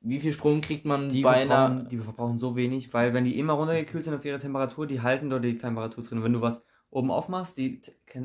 [0.00, 3.38] wie viel Strom kriegt man Die bei einer, die verbrauchen so wenig, weil wenn die
[3.38, 6.22] immer runtergekühlt sind auf ihre Temperatur, die halten dort die Temperatur drin.
[6.22, 7.82] Wenn du was oben aufmachst, die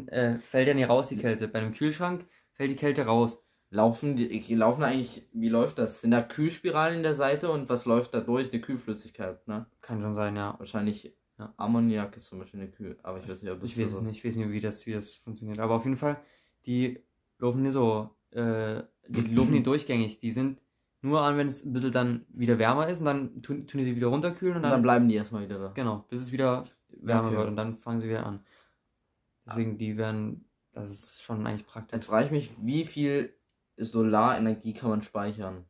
[0.07, 1.47] äh, fällt ja nicht raus, die Kälte.
[1.47, 3.39] Bei einem Kühlschrank fällt die Kälte raus.
[3.71, 6.01] laufen die, die laufen eigentlich, wie läuft das?
[6.01, 8.51] Sind da Kühlspiralen in der Seite und was läuft da durch?
[8.51, 9.67] Eine Kühlflüssigkeit, ne?
[9.81, 10.55] Kann schon sein, ja.
[10.57, 11.53] Wahrscheinlich Ja.
[11.57, 13.97] Ammoniak ist zum Beispiel eine Kühl, aber ich weiß nicht, ob das Ich weiß so
[13.97, 15.59] es nicht, ich weiß nicht, wie das, wie das funktioniert.
[15.59, 16.17] Aber auf jeden Fall,
[16.65, 16.99] die
[17.37, 20.19] laufen nicht so, äh, die laufen nicht durchgängig.
[20.19, 20.59] Die sind
[21.01, 23.85] nur an, wenn es ein bisschen dann wieder wärmer ist und dann tun, tun die
[23.85, 25.71] sie wieder runterkühlen und Und dann, dann bleiben die erstmal wieder da.
[25.73, 27.37] genau, bis es wieder wärmer Okay.
[27.37, 28.41] wird und dann fangen sie wieder an.
[29.45, 31.95] Deswegen, die werden, das ist schon eigentlich praktisch.
[31.95, 33.33] Jetzt frage ich mich, wie viel
[33.77, 35.65] Solarenergie kann man speichern?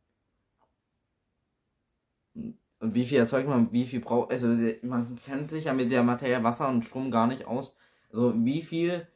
[2.79, 4.47] Und wie viel erzeugt man, wie viel braucht, also
[4.83, 7.75] man kennt sich ja mit der Materie Wasser und Strom gar nicht aus.
[8.11, 9.07] Also wie viel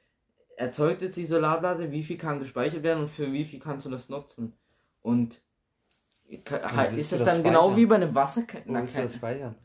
[0.57, 3.89] erzeugt jetzt die Solarblase, wie viel kann gespeichert werden und für wie viel kannst du
[3.91, 4.53] das nutzen?
[5.01, 5.41] Und
[6.43, 7.77] ka- Ja, willst ist du das das dann genau speichern?
[7.77, 8.43] wie bei einem Wasser?
[8.65, 9.55] Wo Na, du kein, das speichern?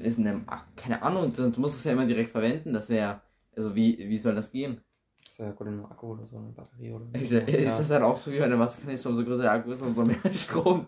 [0.00, 2.72] ist eine, ach, keine Ahnung, sonst muss es ja immer direkt verwenden.
[2.72, 3.20] Das wäre,
[3.56, 4.80] also wie, wie soll das gehen?
[5.24, 7.18] Das wäre gut in einem Akku oder so, eine Batterie oder so.
[7.18, 9.82] Ist, ist das dann auch so wie bei einem Wasserkanister, umso größer der Akku ist,
[9.82, 10.86] umso mehr Strom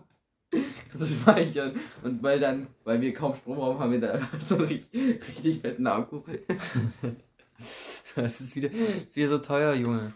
[0.97, 1.79] zu speichern.
[2.03, 5.61] Und weil dann, weil wir kaum Strom haben, haben wir da so einen richtig, richtig
[5.61, 6.21] fetten Akku.
[8.15, 10.13] das, ist wieder, das ist wieder so teuer, Junge.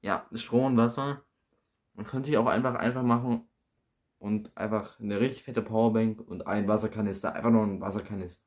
[0.00, 1.22] Ja, Strom und Wasser.
[1.94, 3.48] Man könnte ich auch einfach einfach machen
[4.18, 7.34] und einfach eine richtig fette Powerbank und ein Wasserkanister.
[7.34, 8.44] Einfach nur ein Wasserkanister.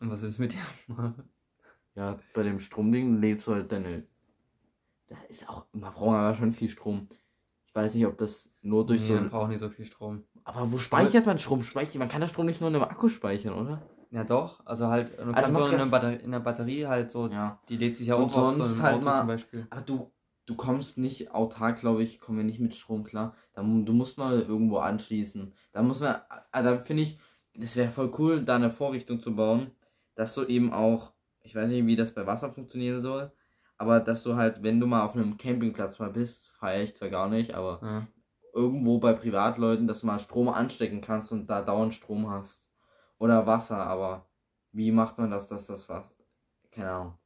[0.00, 0.58] Und was willst du mit dir
[0.88, 1.30] machen?
[1.94, 4.06] Ja, bei dem Stromding lädst du halt deine.
[5.08, 7.08] Da ist auch, man braucht aber schon viel Strom.
[7.66, 9.14] Ich weiß nicht, ob das nur durch nee, so.
[9.14, 10.24] man braucht nicht so viel Strom.
[10.44, 11.62] Aber wo speichert man Strom?
[11.62, 13.82] Speichert, man kann das Strom nicht nur in einem Akku speichern, oder?
[14.10, 17.28] Ja doch, also halt, du Also kannst so in Batterie, in einer Batterie halt so,
[17.28, 17.60] Ja.
[17.68, 19.66] die lädt sich ja Und auch auf so sonst halt Auto mal- zum Beispiel.
[19.70, 20.10] Aber du,
[20.46, 23.34] du kommst nicht autark, glaube ich, kommen wir nicht mit Strom klar.
[23.52, 25.52] Da, du musst mal irgendwo anschließen.
[25.72, 26.16] Da muss man,
[26.50, 27.18] ah, da finde ich,
[27.54, 29.70] das wäre voll cool, da eine Vorrichtung zu bauen,
[30.16, 33.30] dass du eben auch, ich weiß nicht, wie das bei Wasser funktionieren soll,
[33.78, 37.10] aber dass du halt, wenn du mal auf einem Campingplatz mal bist, feier ich zwar
[37.10, 38.06] gar nicht, aber Ja.
[38.54, 42.68] Irgendwo bei Privatleuten, dass du mal Strom anstecken kannst und da dauernd Strom hast.
[43.18, 44.26] Oder Wasser, aber
[44.72, 46.14] wie macht man das, dass das was?
[46.70, 47.18] Keine Ahnung.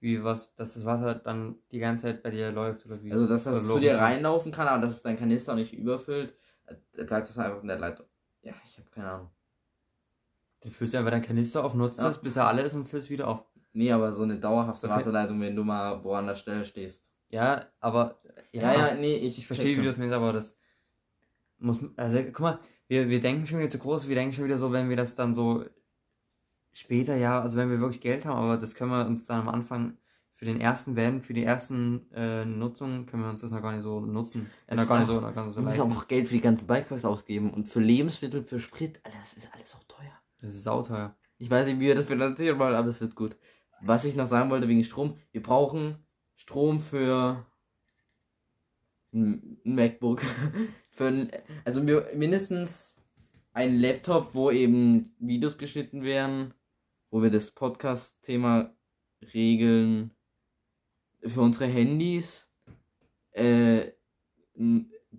[0.00, 3.10] Wie was, dass das Wasser dann die ganze Zeit bei dir läuft oder wie?
[3.12, 6.34] Also, dass das zu dir reinlaufen kann, aber dass es dein Kanister nicht überfüllt,
[6.66, 8.06] äh, bleibt das einfach in der Leitung.
[8.42, 9.30] Ja, ich habe keine Ahnung.
[10.60, 12.04] Dann füllst du einfach deinen Kanister auf, nutzt Ja.
[12.04, 13.44] das, bis er alle ist und füllst wieder auf.
[13.72, 14.96] Nee, aber so eine dauerhafte Okay.
[14.96, 17.10] Wasserleitung, wenn du mal wo an der Stelle stehst.
[17.34, 18.20] Ja, aber.
[18.52, 20.56] Ja, ja, nee, ich, Ich verstehe, wie du das meinst, aber das
[21.58, 21.80] muss.
[21.96, 24.70] Also, guck mal, wir, wir denken schon wieder zu groß, wir denken schon wieder so,
[24.72, 25.64] wenn wir das dann so
[26.72, 29.48] später, ja, also wenn wir wirklich Geld haben, aber das können wir uns dann am
[29.48, 29.96] Anfang
[30.32, 33.72] für den ersten Van, für die ersten äh, Nutzungen, können wir uns das noch gar
[33.72, 34.50] nicht so nutzen.
[34.66, 35.92] Äh, noch gar nicht auch- so, noch gar nicht so Du musst leisten.
[35.92, 39.48] auch Geld für die ganzen Bikeparks ausgeben und für Lebensmittel, für Sprit, Alter, das ist
[39.54, 40.12] alles auch teuer.
[40.40, 41.16] Das ist sauteuer.
[41.38, 43.36] Ich weiß nicht, wie wir das finanzieren wollen, aber es wird gut.
[43.80, 46.03] Was ich noch sagen wollte wegen Strom, wir brauchen
[46.36, 47.46] Strom für
[49.12, 50.22] ein MacBook.
[50.90, 51.30] für ein,
[51.64, 52.96] also mindestens
[53.52, 56.54] ein Laptop, wo eben Videos geschnitten werden,
[57.10, 58.74] wo wir das Podcast-Thema
[59.32, 60.10] regeln.
[61.22, 62.50] Für unsere Handys.
[63.30, 63.92] Äh,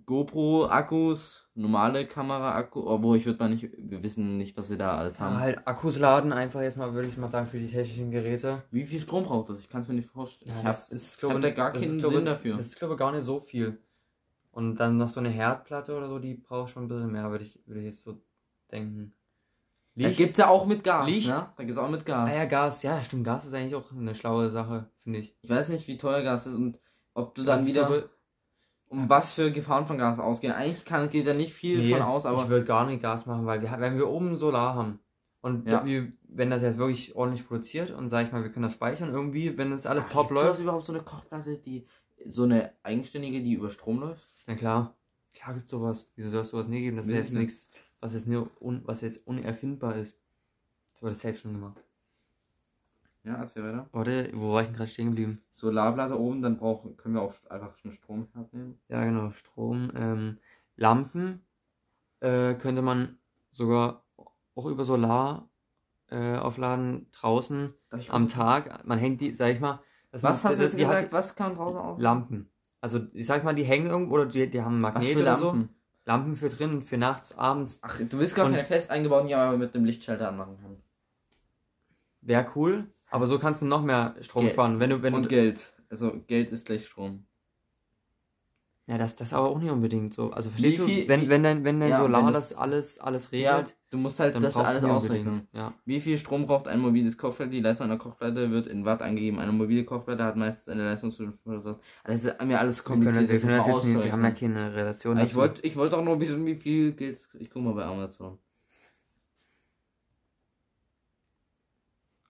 [0.04, 5.18] GoPro-Akkus, normale Kamera-Akku, obwohl ich würde mal nicht, wir wissen nicht, was wir da alles
[5.20, 5.34] haben.
[5.34, 8.62] Ja, halt Akkus laden einfach jetzt mal, würde ich mal sagen, für die technischen Geräte.
[8.70, 9.60] Wie viel Strom braucht das?
[9.60, 10.50] Ich kann es mir nicht vorstellen.
[10.50, 12.56] Ja, ich hab, das ist, hab glaube da gar keinen ist, glaube, Sinn dafür.
[12.56, 13.78] Das ist, glaube ich, gar nicht so viel.
[14.50, 17.44] Und dann noch so eine Herdplatte oder so, die braucht schon ein bisschen mehr, würde
[17.44, 18.20] ich, würde ich jetzt so
[18.72, 19.12] denken.
[19.94, 21.28] da gibt's ja auch mit Gas, Licht?
[21.28, 21.48] ne?
[21.56, 22.30] Da gibt's auch mit Gas.
[22.30, 25.36] Ah ja, Gas, ja, stimmt, Gas ist eigentlich auch eine schlaue Sache, finde ich.
[25.42, 26.80] Ich weiß nicht, wie teuer Gas ist und
[27.12, 28.08] ob du dann Also wieder
[28.88, 30.52] um was für Gefahren von Gas ausgehen.
[30.52, 33.26] Eigentlich kann, geht da nicht viel nee, von aus, ich aber würde gar nicht Gas
[33.26, 35.00] machen, weil wir, wenn wir oben Solar haben
[35.40, 35.84] und Ja.
[35.84, 39.10] wir, wenn das jetzt wirklich ordentlich produziert und sag ich mal, wir können das speichern
[39.12, 41.86] irgendwie, wenn es alles Ach, top gibt's sowas läuft, überhaupt so eine Kochplatte, die
[42.26, 44.26] so eine eigenständige, die über Strom läuft?
[44.46, 44.96] na klar,
[45.34, 46.08] klar gibt sowas.
[46.14, 46.96] Wieso soll es sowas nie geben?
[46.96, 47.68] Das ist jetzt nichts,
[48.00, 50.16] was jetzt nur un, was jetzt unerfindbar ist.
[50.92, 51.82] Das wurde selbst schon gemacht.
[53.26, 53.88] Ja, erzähl weiter.
[53.90, 55.42] Warte, wo war ich denn gerade stehen geblieben?
[55.50, 58.78] Solarplatte oben, dann brauchen, können wir auch einfach einen Strom abnehmen.
[58.88, 59.90] Ja, genau, Strom.
[59.96, 60.38] Ähm,
[60.76, 61.44] Lampen
[62.20, 63.18] äh, könnte man
[63.50, 64.04] sogar
[64.54, 65.48] auch über Solar
[66.08, 67.74] äh, aufladen draußen
[68.10, 68.86] am Tag.
[68.86, 69.80] Man hängt die, sag ich mal,
[70.12, 71.12] Was sind- hast du jetzt hat- gesagt?
[71.12, 72.00] Was kann draußen auf?
[72.00, 72.48] Lampen.
[72.80, 75.36] Also ich sag mal, die hängen irgendwo oder die, die haben Was Magnet für oder
[75.36, 75.66] so.
[76.04, 76.36] Lampen?
[76.36, 77.80] Für drin, für nachts, abends.
[77.82, 80.76] Ach, du willst gar keine fest eingebauten, die man aber mit dem Lichtschalter anmachen kann.
[82.20, 84.52] Wäre cool, aber so kannst du noch mehr Strom Geld.
[84.52, 84.78] sparen.
[84.78, 85.72] Wenn du, wenn Und Geld.
[85.90, 87.24] Also Geld ist gleich Strom.
[88.88, 90.30] ja, das, das aber auch nicht unbedingt so.
[90.32, 93.28] Also verstehst viel- du, wenn, wenn dein, wenn dein Ja, Solar das das- alles, alles
[93.32, 95.48] Ja, regelt, du musst halt das alles ausrechnen.
[95.52, 95.72] Ja.
[95.84, 97.52] Wie viel Strom braucht ein mobiles Kochfeld?
[97.52, 99.38] Die Leistung einer Kochplatte wird in Watt angegeben.
[99.40, 101.38] Eine mobile Kochplatte hat meistens eine Leistung zwischen.
[102.04, 103.28] Das ist mir alles Wir können, kompliziert.
[103.28, 105.94] wir, das können ist das nicht, wir haben ja keine Relation Ich wollte ich wollt
[105.94, 107.20] auch nur wissen, wie viel Geld.
[107.40, 108.38] Ich guck mal bei Amazon.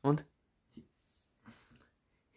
[0.02, 0.24] Und?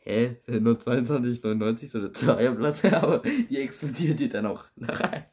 [0.09, 0.41] Hä?
[0.47, 5.25] Nur 22,99 so eine Zweierplatte, aber die explodiert dir dann auch nach ein,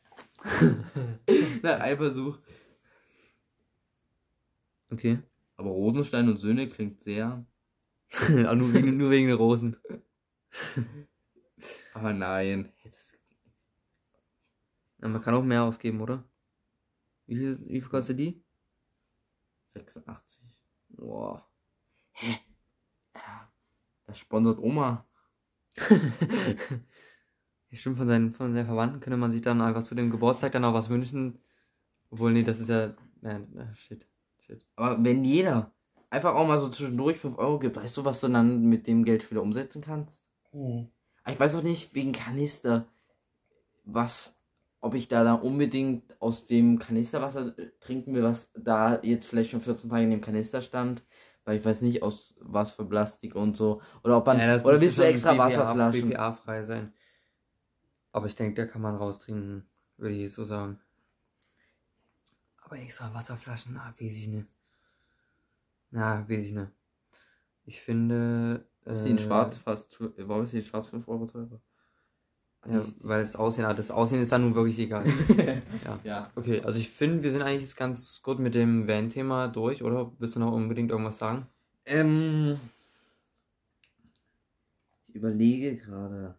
[1.62, 2.38] nach einem Versuch.
[4.90, 5.18] Okay.
[5.56, 7.46] Aber Rosenstein und Söhne klingt sehr.
[8.28, 9.78] Nur, wegen, nur wegen den Rosen.
[11.94, 12.70] Aber nein.
[15.00, 16.22] Ja, man kann auch mehr ausgeben, oder?
[17.26, 18.44] Wie viel, wie viel kostet die?
[19.68, 20.42] 86.
[20.90, 21.48] Boah.
[22.12, 22.45] Hä?
[24.06, 25.06] Das sponsert Oma.
[27.72, 30.64] Stimmt, von seinen, von seinen Verwandten könnte man sich dann einfach zu dem Geburtstag dann
[30.64, 31.38] auch was wünschen.
[32.10, 32.94] Obwohl, nee, das ist ja.
[33.20, 34.06] Nein, shit.
[34.38, 34.64] Shit.
[34.76, 35.72] Aber wenn jeder
[36.10, 39.04] einfach auch mal so zwischendurch 5 Euro gibt, weißt du, was du dann mit dem
[39.04, 40.24] Geld wieder umsetzen kannst?
[41.24, 42.86] Aber Ich weiß auch nicht, wegen Kanister,
[43.84, 44.36] was,
[44.80, 49.50] ob ich da, da unbedingt aus dem Kanisterwasser äh, trinken will, was da jetzt vielleicht
[49.50, 51.02] schon 14 Tage in dem Kanister stand,
[51.46, 53.80] weil ich weiß nicht, aus was für Plastik und so.
[54.02, 56.10] Oder ob man, Ja, oder willst du extra BPA Wasserflaschen?
[56.10, 56.92] BPA-frei sein.
[58.12, 59.64] Aber ich denke, da kann man raustrinken,
[59.96, 60.80] würde ich so sagen.
[62.62, 64.48] Aber extra Wasserflaschen, na, weiß ich nicht.
[65.90, 66.72] Na, weiß ich nicht.
[67.64, 68.66] Ich finde.
[68.84, 71.60] Ist die in äh, schwarz fast, warum ist die in schwarz 5 Euro teurer?
[72.68, 75.04] Ja, weil das Aussehen, das Aussehen ist dann nun wirklich egal.
[75.84, 75.98] ja.
[76.04, 76.30] ja.
[76.34, 80.12] Okay, also ich finde, wir sind eigentlich jetzt ganz gut mit dem Van-Thema durch, oder?
[80.18, 81.46] Willst du noch unbedingt irgendwas sagen?
[81.84, 82.58] Ähm,
[85.08, 86.34] ich überlege gerade.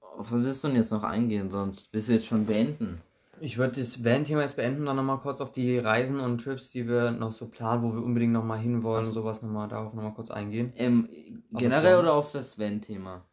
[0.00, 1.50] Auf was willst du denn jetzt noch eingehen?
[1.50, 3.00] Sonst willst du jetzt schon beenden.
[3.40, 6.88] Ich würde das Van-Thema jetzt beenden, dann nochmal kurz auf die Reisen und Trips, die
[6.88, 9.20] wir noch so planen, wo wir unbedingt nochmal hinwollen Ach und so.
[9.22, 10.72] sowas nochmal darauf nochmal kurz eingehen.
[10.76, 11.08] Ähm,
[11.50, 13.24] generell oder auf das Van-Thema?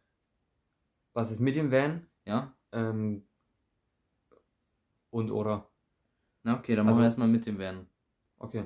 [1.14, 2.08] Was ist mit dem Van?
[2.26, 2.54] Ja?
[2.72, 3.24] Ähm,
[5.10, 5.70] und oder?
[6.44, 7.88] Na okay, dann Also- machen wir erstmal mit dem Van.
[8.38, 8.66] Okay.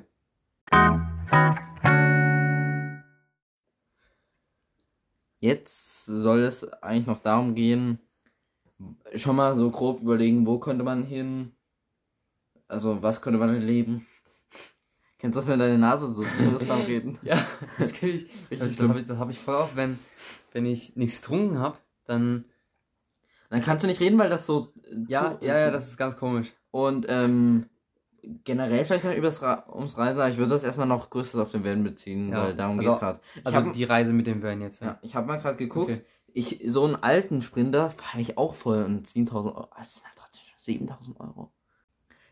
[5.39, 7.99] Jetzt soll es eigentlich noch darum gehen,
[9.15, 11.51] schon mal so grob überlegen, wo könnte man hin?
[12.67, 14.07] Also, was könnte man erleben?
[15.19, 17.19] Kennst du das, wenn deine Nase so ist beim Reden?
[17.21, 17.45] Ja,
[17.77, 18.27] das kenne ich.
[18.49, 19.99] Das Das, habe ich, das hab ich voll oft, wenn,
[20.51, 22.45] wenn ich nichts getrunken habe, dann.
[23.49, 24.73] Dann kannst du nicht reden, weil das so.
[24.83, 26.53] äh, Ja, ja, ja, das ist ganz komisch.
[26.71, 27.69] Und ähm,
[28.43, 31.51] generell vielleicht noch übers Ra ums Reisen, aber ich würde das erstmal noch größer auf
[31.51, 33.19] den Van beziehen, Ja, weil darum also- geht's gerade.
[33.35, 34.87] Ich Also habe die Reise mit dem Van jetzt, ja.
[34.87, 36.01] ja, ich hab mal gerade geguckt, Okay.
[36.33, 39.69] ich, so einen alten Sprinter fahre ich auch voll und 7000 Euro.
[39.77, 41.51] Das sind halt trotzdem schon 7000 Euro.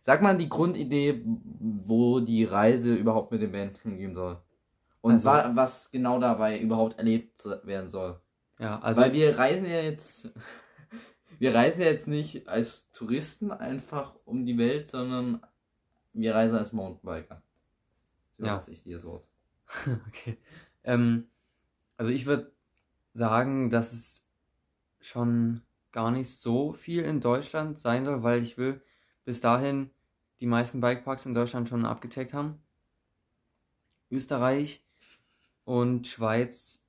[0.01, 4.41] Sag mal die Grundidee, wo die Reise überhaupt mit dem Van hingehen soll.
[5.01, 8.19] Und Also- wa was genau dabei überhaupt erlebt werden soll.
[8.63, 9.01] Ja, also.
[9.01, 10.31] Weil wir reisen ja jetzt.
[11.39, 15.41] Wir reisen ja jetzt nicht als Touristen einfach um die Welt, sondern
[16.13, 17.41] wir reisen als Mountainbiker.
[18.31, 18.63] So Ja.
[18.65, 19.25] ich dir das Wort.
[20.07, 20.37] Okay.
[20.83, 21.27] Ähm,
[21.97, 22.53] also ich würde
[23.13, 24.25] sagen, dass es
[25.01, 28.81] schon gar nicht so viel in Deutschland sein soll, weil ich will
[29.25, 29.89] bis dahin
[30.39, 32.61] die meisten Bikeparks in Deutschland schon abgecheckt haben.
[34.11, 34.85] Österreich
[35.65, 36.82] und Schweiz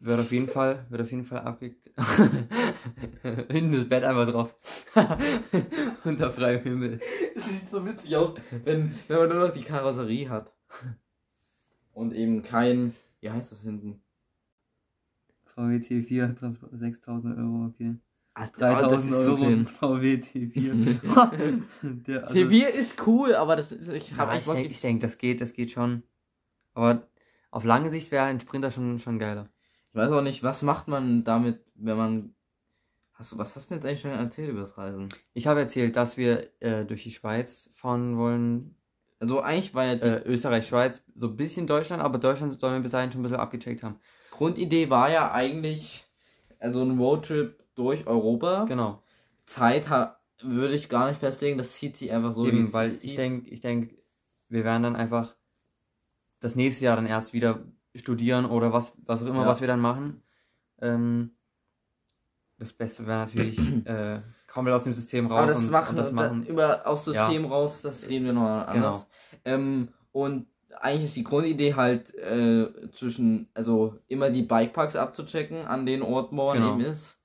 [0.00, 1.76] wird auf jeden Fall, wird auf jeden Fall abge...
[3.50, 4.56] Hinten das Bett einfach drauf.
[6.04, 7.00] Unter freiem Himmel.
[7.34, 8.34] Es sieht so witzig aus,
[8.64, 10.52] wenn, wenn man nur noch die Karosserie hat.
[11.92, 12.94] Und eben kein.
[13.20, 14.00] Wie heißt das hinten?
[15.54, 17.96] VW T4, Transport 6000 Euro, okay.
[18.34, 19.62] Ah, 3000 Euro klein.
[19.62, 21.62] VW T4.
[21.82, 23.88] Der, also- TV ist cool, aber das ist.
[23.88, 24.54] Ich Ja, habe ich einfach.
[24.54, 26.04] denke, ich denk, das geht, das geht schon.
[26.72, 27.06] Aber
[27.50, 29.50] auf lange Sicht wäre ein Sprinter schon, schon geiler.
[29.92, 32.34] Ich weiß auch nicht, was macht man damit, wenn man.
[33.12, 35.08] Hast du, was hast du denn jetzt eigentlich schon erzählt über das Reisen?
[35.34, 38.76] Ich habe erzählt, dass wir äh, durch die Schweiz fahren wollen.
[39.18, 42.80] Also eigentlich war ja Äh, Österreich, Schweiz, so ein bisschen Deutschland, aber Deutschland sollen wir
[42.80, 43.98] bis dahin schon ein bisschen abgecheckt haben.
[44.30, 46.06] Grundidee war ja eigentlich
[46.58, 48.64] also ein Roadtrip durch Europa.
[48.64, 49.02] Genau.
[49.44, 49.86] Zeit
[50.42, 53.60] würde ich gar nicht festlegen, das zieht sich einfach so Eben, weil ich denke, ich
[53.60, 53.94] denk,
[54.48, 55.36] wir werden dann einfach
[56.38, 57.64] das nächste Jahr dann erst wieder
[57.94, 59.48] studieren oder was, was auch immer, Ja.
[59.48, 60.22] was wir dann machen.
[60.80, 61.32] Ähm,
[62.58, 65.96] das Beste wäre natürlich äh, komplett aus dem System raus Aber das und, machen, und
[65.96, 66.44] das machen.
[66.46, 69.06] Da, über aus System raus, das reden wir noch anders.
[69.44, 70.46] Ähm, und
[70.78, 76.36] eigentlich ist die Grundidee halt äh, zwischen, also immer die Bikeparks abzuchecken an den Orten,
[76.36, 76.72] wo man Genau.
[76.74, 77.18] eben ist.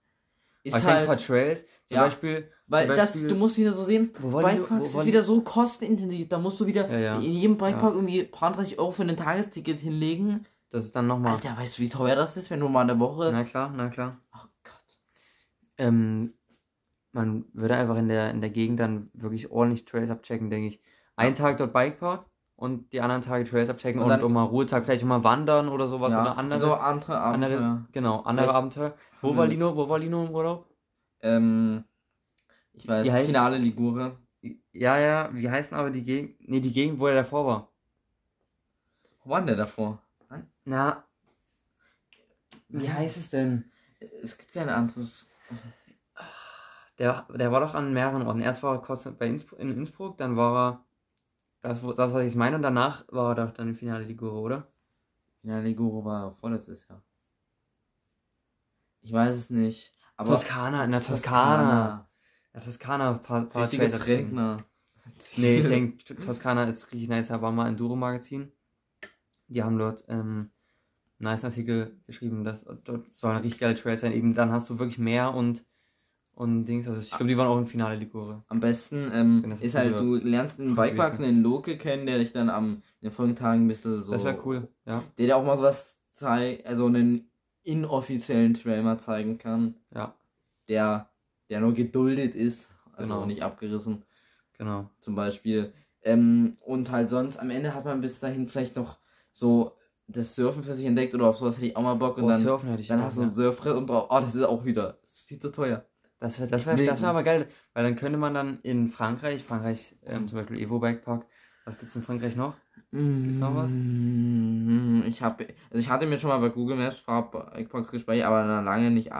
[0.63, 2.03] Ist Aber ich denke, halt, ein paar Trails, zum Ja.
[2.05, 6.27] Beispiel, weil zum das, Beispiel- du musst wieder so sehen, Bikeparks ist wieder so kostenintensiv.
[6.27, 7.15] Da musst du wieder Ja, ja.
[7.17, 10.45] in jedem Bikepark irgendwie ein paar 30 Euro für ein Tagesticket hinlegen.
[10.75, 11.33] Das ist dann nochmal.
[11.35, 13.29] Alter, weißt du, wie teuer das ist, wenn du mal eine Woche.
[13.31, 14.17] Na klar, na klar.
[14.31, 14.97] Ach Gott.
[15.77, 16.33] Ähm,
[17.11, 20.81] man würde einfach in der, in der Gegend dann wirklich ordentlich Trails abchecken, denke ich.
[21.15, 22.25] Einen Tag dort Bikepark
[22.57, 25.23] und die anderen Tage Trails abchecken Und und, dann- um mal Ruhetag, vielleicht auch mal
[25.23, 27.57] wandern oder sowas ja, oder andere, so andere Abenteuer.
[27.57, 28.93] andere genau, andere Vielleicht Abenteuer.
[29.21, 29.75] Wo war Lino?
[29.77, 30.65] Wo war Lino im Urlaub?
[31.21, 31.85] Ähm,
[32.73, 34.17] ich weiß, Wie heißt- Finale Ligure.
[34.73, 36.35] Ja, ja, wie heißen aber die Gegend?
[36.49, 37.69] Nee, die Gegend, wo er davor war.
[39.23, 39.99] Wo war der davor?
[40.65, 41.05] Na,
[42.69, 43.71] wie heißt es denn?
[44.21, 45.27] Es gibt kein anderes.
[46.99, 48.41] Der, der war doch an mehreren Orten.
[48.41, 50.85] Erst war er kurz bei Innsbruck, in Innsbruck, dann war er
[51.61, 54.67] das, das was ich meine, und danach war er doch dann im Finale Ligure, oder?
[55.41, 57.03] Finale Ligure war vorletztes Jahr.
[59.01, 59.93] Ich weiß es nicht.
[60.17, 62.09] Aber Toskana, in der Toskana.
[62.53, 64.07] Ja, Toskana, ein paar, paar Richtiges.
[64.07, 64.63] Rentner.
[65.37, 67.27] Nee, ich denke, Toskana ist richtig nice.
[67.27, 68.51] Da war mal ein Duro-Magazin.
[69.47, 70.51] Die haben dort ähm,
[71.17, 74.11] nice Artikel geschrieben, dass dort sollen richtig geile Trails sein.
[74.13, 75.63] Eben dann hast du wirklich Meer und,
[76.33, 76.87] und Dings.
[76.87, 78.43] Also ich glaube, die waren auch im Finale Ligure.
[78.47, 80.01] Am besten ähm, das ist halt, wird.
[80.01, 83.65] du lernst ich Bikepark einen Loke kennen, der dich dann am in den folgenden Tagen
[83.65, 84.11] ein bisschen so.
[84.11, 85.03] Das wäre cool, ja.
[85.17, 87.29] Der dir auch mal sowas zeigt, also einen
[87.63, 90.13] inoffiziellen Trail mal zeigen kann, Ja,
[90.69, 91.09] der,
[91.49, 93.25] der nur geduldet ist, also Genau.
[93.25, 94.03] nicht abgerissen.
[94.57, 94.89] genau.
[94.99, 95.73] zum Beispiel.
[96.01, 98.99] Ähm, und halt sonst, am Ende hat man bis dahin vielleicht noch
[99.33, 99.75] so
[100.07, 102.29] das Surfen für sich entdeckt oder auf sowas hätte ich auch mal Bock und Oh,
[102.29, 104.63] dann, Surfen hätte ich dann hast du ein Surfbrett und drauf, oh, das ist auch
[104.65, 105.85] wieder, das ist viel zu teuer.
[106.19, 109.43] Das wäre das wär, das wär aber geil, weil dann könnte man dann in Frankreich,
[109.43, 111.25] Frankreich, ähm, zum Beispiel Evo Bikepark,
[111.65, 112.55] was gibt's in Frankreich noch?
[112.91, 113.71] Gibt's noch was?
[115.07, 118.91] Ich habe, also ich hatte mir schon mal bei Google Maps Bikeparks gespeichert, aber lange
[118.91, 119.11] nicht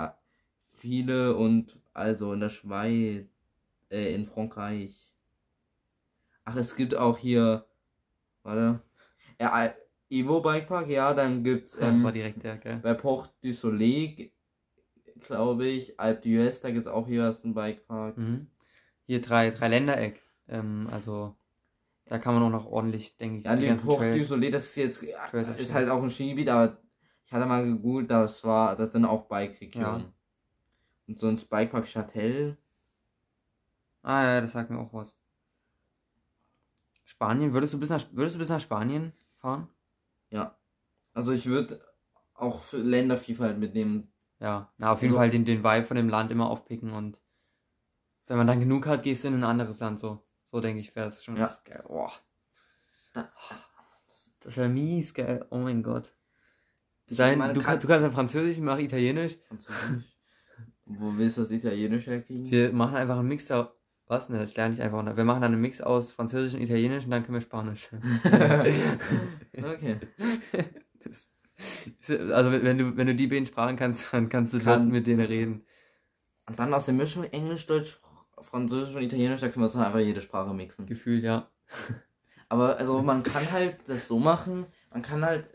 [0.74, 3.26] viele und also in der Schweiz,
[3.90, 5.12] äh, in Frankreich.
[6.44, 7.66] Ach, es gibt auch hier,
[8.44, 8.82] warte,
[9.40, 9.74] ja,
[10.10, 12.80] Evo Bikepark, ja, dann gibt's, ähm, war direkt der, gell?
[12.82, 14.32] bei Port du Soleil,
[15.28, 18.18] glaube ich, Alpe d'Huez, da gibt's auch jeweils einen Bikepark.
[18.18, 18.48] Mhm.
[19.08, 20.22] Hier drei, drei Ländereck.
[20.48, 21.36] Ähm, also
[22.06, 24.28] da kann man auch noch ordentlich, denke ich, Ja, die ganzen Port du Trails.
[24.28, 25.74] Soleil, das ist jetzt, Trails ist abstecken.
[25.74, 26.78] halt auch ein Skigebiet, aber
[27.26, 30.02] ich hatte mal gegoogelt, das war, das sind auch Bike-Regionen.
[30.02, 30.14] Ja.
[31.08, 32.58] Und sonst Bikepark Châtel,
[34.04, 35.18] Ah ja, das sagt mir auch was.
[37.06, 39.68] Spanien, würdest du bis nach würdest du bis nach Spanien fahren?
[40.36, 40.58] Ja.
[41.14, 41.82] Also ich würde
[42.34, 44.12] auch für Ländervielfalt mitnehmen.
[44.40, 47.18] Ja, na auf jeden Also- Fall den, den Vibe von dem Land immer aufpicken und
[48.28, 50.22] wenn man dann genug hat, gehst du in ein anderes Land so.
[50.46, 51.50] So denke ich, wäre es schon Ja.
[51.64, 51.84] geil.
[51.88, 52.12] Boah,
[53.14, 53.30] Da,
[54.42, 55.46] das wäre mies geil.
[55.50, 56.14] Oh mein Gott.
[57.08, 59.38] Man du, kann- du kannst ja Französisch, ich mach Italienisch.
[59.48, 60.12] Französisch.
[60.86, 62.50] Wo willst du das Italienisch herkriegen?
[62.52, 63.68] Wir machen einfach einen Mix aus.
[64.08, 64.30] Was?
[64.30, 65.04] Ne, das lerne ich einfach.
[65.18, 67.90] Wir machen dann einen Mix aus Französisch und Italienisch und dann können wir Spanisch.
[69.58, 69.98] okay.
[72.08, 75.08] Also wenn du, wenn du die beiden Sprachen kannst, dann kannst du Kann- dort mit
[75.08, 75.66] denen reden.
[76.48, 78.00] Und dann aus der Mischung Englisch, Deutsch,
[78.42, 80.86] Französisch und Italienisch, da können wir uns dann einfach jede Sprache mixen.
[80.86, 81.50] Gefühlt, ja.
[82.50, 85.50] Aber also man kann halt das so machen, man kann halt.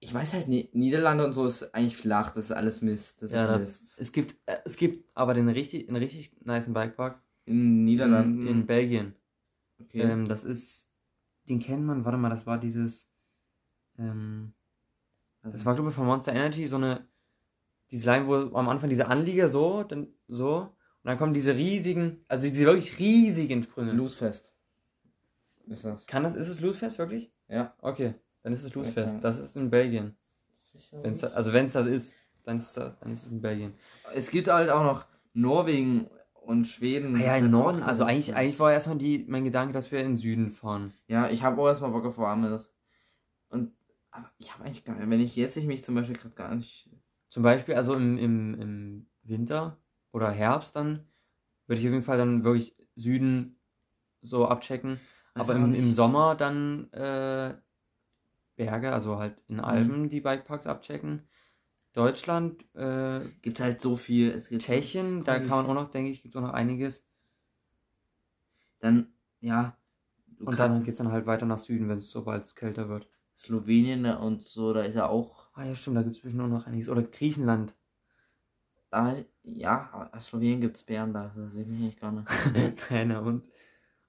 [0.00, 3.20] Ich weiß halt, nie, Niederlande und so ist eigentlich flach, das ist alles Mist.
[3.22, 3.98] Das Ja, ist da- Mist.
[4.00, 8.42] Es gibt, äh, es gibt aber den richtig, einen richtig nice Bikepark In Niederlanden.
[8.42, 9.14] in, in Belgien.
[9.80, 10.00] okay.
[10.00, 10.88] Ähm, das ist,
[11.48, 13.08] den kennt man, warte mal, das war dieses,
[13.98, 14.52] ähm,
[15.42, 17.06] das war glaube ich von Monster Energy, so eine,
[17.90, 22.24] diese Line, wo am Anfang diese Anlieger so, dann so, und dann kommen diese riesigen,
[22.28, 23.92] also diese wirklich riesigen Sprünge.
[23.92, 24.52] Loosefest.
[25.68, 26.06] Ist das?
[26.06, 27.30] Kann das, ist es Loosefest wirklich?
[27.48, 27.74] Ja.
[27.80, 28.74] Okay, dann ist es.
[28.74, 29.22] Loosefest.
[29.22, 30.16] Das ist in Belgien.
[30.72, 31.02] Sicher.
[31.02, 33.74] Wenn's, also wenn es das ist, dann ist, das, dann ist es in Belgien.
[34.14, 36.08] Es gibt halt auch noch Norwegen
[36.48, 37.16] und Schweden.
[37.16, 40.12] Ah ja, im Norden, also eigentlich, eigentlich war erstmal die, mein Gedanke, dass wir in
[40.12, 40.94] den Süden fahren.
[41.08, 42.70] Ja, ich habe auch erstmal Bock auf Warmes.
[43.50, 43.72] Und
[44.10, 46.54] aber ich habe eigentlich gar nicht, wenn ich jetzt ich mich zum Beispiel gerade gar
[46.54, 46.90] nicht.
[47.28, 49.78] Zum Beispiel, also im, im, im Winter
[50.12, 51.06] oder Herbst dann,
[51.66, 53.60] würde ich auf jeden Fall dann wirklich Süden
[54.22, 55.00] so abchecken.
[55.34, 57.54] Weiß Aber im, im Sommer dann äh,
[58.56, 59.54] Berge, also halt Mhm.
[59.54, 61.28] in Alpen die Bikeparks abchecken.
[61.92, 64.30] Deutschland, äh, gibt halt so viel.
[64.30, 67.04] Es gibt Tschechien, da kann man auch noch, denke ich, gibt es auch noch einiges.
[68.80, 69.76] Dann, ja.
[70.38, 72.88] Und kann- dann geht es dann halt weiter nach Süden, wenn es sobald es kälter
[72.88, 73.08] wird.
[73.36, 75.48] Slowenien da und so, da ist ja auch.
[75.54, 76.88] Ah ja, stimmt, da gibt es bestimmt auch noch einiges.
[76.88, 77.74] Oder Griechenland.
[78.90, 82.12] Da ich, ja, aus Slowenien gibt es Bären da, das sehe ich mich nicht gar
[82.12, 82.26] nicht.
[82.76, 83.48] Keiner und.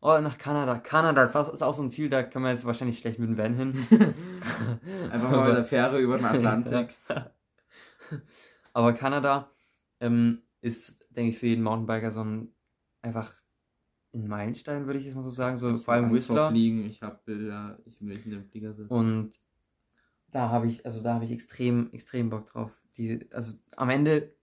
[0.02, 0.78] Oh, nach Kanada.
[0.80, 3.28] Kanada ist auch, ist auch so ein Ziel, da können wir jetzt wahrscheinlich schlecht mit
[3.30, 3.74] dem Van hin.
[5.12, 6.96] Einfach mal mit der Fähre über den Atlantik.
[8.74, 9.52] Aber Kanada
[10.00, 12.54] ähm, ist, denke ich, für jeden Mountainbiker so ein
[13.02, 13.34] einfach
[14.14, 15.58] ein Meilenstein, würde ich jetzt mal so sagen.
[15.58, 16.50] So, vor allem Whistler.
[16.50, 18.94] Fliegen, ich habe Bilder, ich will nicht in dem Flieger sitzen.
[18.94, 19.40] Und
[20.32, 22.72] da habe ich, also da habe ich extrem, extrem Bock drauf.
[22.98, 24.36] Die, also am Ende,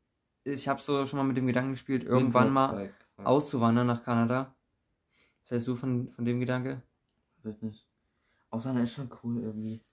[0.44, 4.54] ich habe so schon mal mit dem Gedanken gespielt, irgendwann mal auszuwandern nach Kanada.
[5.42, 6.82] Was hältst du von, von dem Gedanke?
[7.42, 7.88] Weiß ich nicht.
[8.50, 9.84] Ausland ist schon cool irgendwie.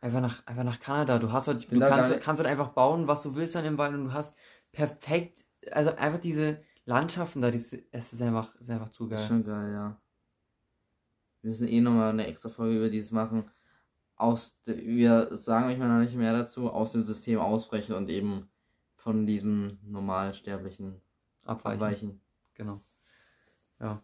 [0.00, 1.18] Einfach nach, einfach nach Kanada.
[1.18, 3.78] Du hast halt, du kannst, nicht- kannst halt einfach bauen, was du willst dann im
[3.78, 4.36] Wald und du hast
[4.70, 9.18] perfekt, also einfach diese Landschaften da, das, es ist einfach, ist einfach zu geil.
[9.26, 10.00] schon geil, ja.
[11.42, 13.50] Wir müssen eh nochmal eine extra Folge über dieses machen.
[14.16, 18.48] Aus, wir sagen euch mal noch nicht mehr dazu, aus dem System ausbrechen und eben
[18.96, 21.00] von diesem normalsterblichen
[21.44, 21.82] Abweichen.
[21.82, 22.20] abweichen.
[22.54, 22.80] Genau.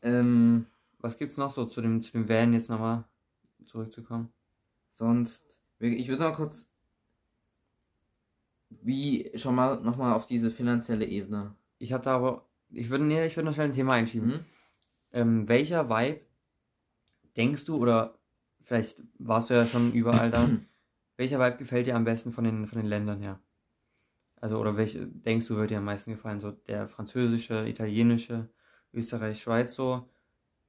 [0.03, 0.67] Ähm,
[0.99, 3.05] Was gibt's noch so zu dem, zu dem Van jetzt nochmal
[3.65, 4.33] zurückzukommen?
[4.93, 5.61] sonst,
[5.93, 6.69] ich würde noch kurz,
[8.71, 11.55] wie schon mal nochmal auf diese finanzielle Ebene.
[11.79, 14.29] Ich habe da aber, ich würde, nee, ich würde noch schnell ein Thema einschieben.
[14.29, 14.45] Mhm.
[15.13, 16.21] Ähm, welcher Vibe
[17.37, 18.19] denkst du, oder
[18.61, 20.49] vielleicht warst du ja schon überall da,
[21.17, 23.41] welcher Vibe gefällt dir am besten von den, von den Ländern her?
[24.37, 26.41] Also, oder welche denkst du, wird dir am meisten gefallen?
[26.41, 28.51] So der französische, italienische,
[28.93, 30.11] Österreich, Schweiz so,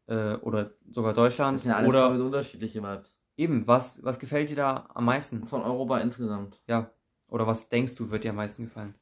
[0.07, 1.55] äh, oder sogar Deutschland?
[1.55, 3.20] Das sind ja alles oder unterschiedliche Vibes.
[3.38, 5.45] Eben, was, was gefällt dir da am meisten?
[5.45, 6.61] Von Europa insgesamt.
[6.67, 6.91] Ja.
[7.27, 8.95] Oder was denkst du, wird dir am meisten gefallen?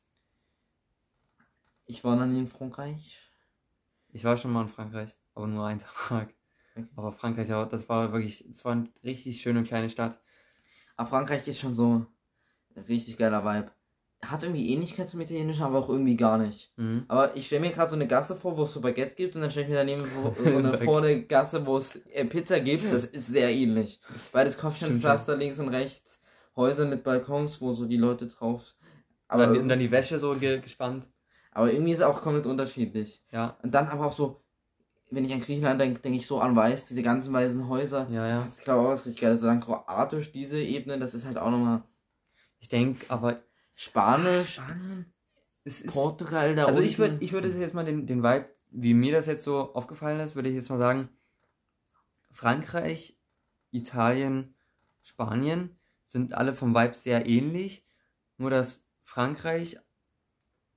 [1.85, 3.19] Ich war noch nie in Frankreich.
[4.09, 6.33] Ich war schon mal in Frankreich, aber nur einen Tag.
[6.75, 6.87] Okay.
[6.95, 10.21] Aber Frankreich, das war wirklich, es war eine richtig schöne kleine Stadt.
[10.95, 12.05] Aber Frankreich ist schon so
[12.75, 13.71] ein richtig geiler Vibe.
[14.31, 16.71] Hat irgendwie Ähnlichkeit zum Italienischen, aber auch irgendwie gar nicht.
[16.77, 17.03] Mhm.
[17.07, 19.41] Aber ich stelle mir gerade so eine Gasse vor, wo es so Baguette gibt und
[19.41, 20.05] dann stelle ich mir daneben
[20.43, 22.91] so eine vorne Gasse, wo es äh, Pizza gibt.
[22.93, 23.99] Das ist sehr ähnlich.
[24.31, 26.19] Beides Kopfsteinpflaster links und rechts.
[26.55, 28.75] Häuser mit Balkons, wo so die Leute drauf.
[29.29, 31.07] Und dann, Aber, und dann die Wäsche so ge gespannt.
[31.51, 33.23] aber irgendwie ist es auch komplett unterschiedlich.
[33.31, 34.41] Ja, Und dann aber auch so,
[35.09, 38.07] wenn ich an Griechenland denke, denke ich so an Weiß, diese ganzen weißen Häuser.
[38.11, 38.47] ja, ja.
[38.57, 39.39] Ich glaube auch was richtig geiles.
[39.39, 41.81] Also dann Kroatisch, diese Ebene, das ist halt auch nochmal
[42.59, 43.41] Ich denke, aber
[43.75, 44.61] Spanisch,
[45.63, 45.93] es ist.
[45.93, 47.23] Portugal da Also ich würde unten.
[47.25, 50.49] ich würde jetzt mal den, den Vibe, wie mir das jetzt so aufgefallen ist, würde
[50.49, 51.09] ich jetzt mal sagen,
[52.31, 53.17] Frankreich,
[53.71, 54.55] Italien,
[55.03, 57.85] Spanien sind alle vom Vibe sehr ähnlich,
[58.37, 59.79] nur dass Frankreich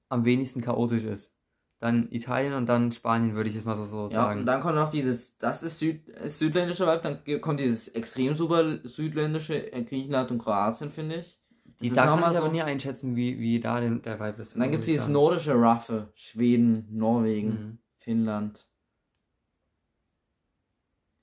[0.09, 1.32] am wenigsten chaotisch ist.
[1.78, 4.40] Dann Italien und dann Spanien würde ich jetzt mal so, so Ja, sagen.
[4.40, 8.34] und dann kommt noch dieses, das ist, Süd, ist südländische Vibe, dann kommt dieses extrem
[8.34, 11.38] super südländische äh, Griechenland und Kroatien, finde ich.
[11.81, 14.55] Die, da kann ich aber so- nie einschätzen, wie, wie da den, der Vibe ist.
[14.55, 17.79] Und dann gibt es dieses nordische Raffe, Schweden, Norwegen, Mhm.
[17.97, 18.66] Finnland.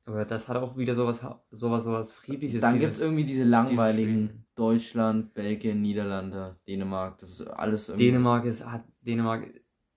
[0.05, 2.59] Aber das hat auch wieder sowas, sowas, sowas Friedliches.
[2.61, 4.39] dann gibt es irgendwie diese langweiligen.
[4.55, 8.05] Deutschland, Belgien, Niederlande, Dänemark, das ist alles irgendwie.
[8.11, 9.47] Dänemark ist, hat, Dänemark,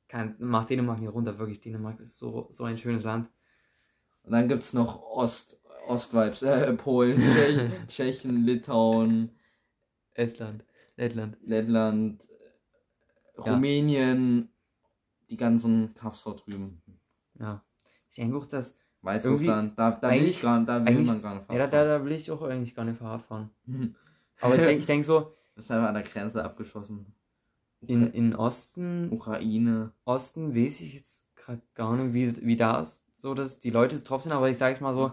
[0.09, 1.61] kann, macht Dänemark hier runter, wirklich.
[1.61, 3.29] Dänemark ist so, so ein schönes Land.
[4.23, 9.31] Und dann gibt es noch Ost, Ostvibes, äh, Polen, Tschech, Tschechien, Litauen,
[10.17, 10.65] Estland,
[10.97, 11.37] Lettland.
[11.45, 13.55] Lettland, äh, Ja.
[13.55, 14.49] Rumänien,
[15.29, 16.83] die ganzen Kaffs dort drüben.
[17.39, 17.63] Ja.
[18.11, 21.53] Ich denke auch, dass, Weißrussland, da, da will ich gar da will man gar nicht
[21.53, 23.51] ja, da, da, will ich auch eigentlich gar nicht Fahrrad fahren.
[23.67, 23.97] fahren.
[24.41, 27.15] Aber ich denke ich denk so, Das ist einfach an der Grenze abgeschossen.
[27.83, 29.93] in, in Osten, Ukraine.
[30.05, 34.01] Osten weiß ich jetzt gerade gar nicht, wie, wie da ist, so dass die Leute
[34.01, 35.13] drauf sind, aber ich sage es mal so,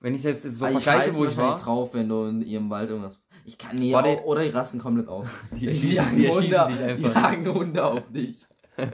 [0.00, 2.70] wenn ich das jetzt so die vergleiche, wo ich war, drauf, wenn du in ihrem
[2.70, 3.20] Wald irgendwas.
[3.48, 4.22] Ich kann nee, Warte.
[4.24, 5.26] oder die rasten komplett aus.
[5.52, 7.14] die erschießen, die erschießen dich einfach.
[7.14, 8.46] jagen Hunde auf dich.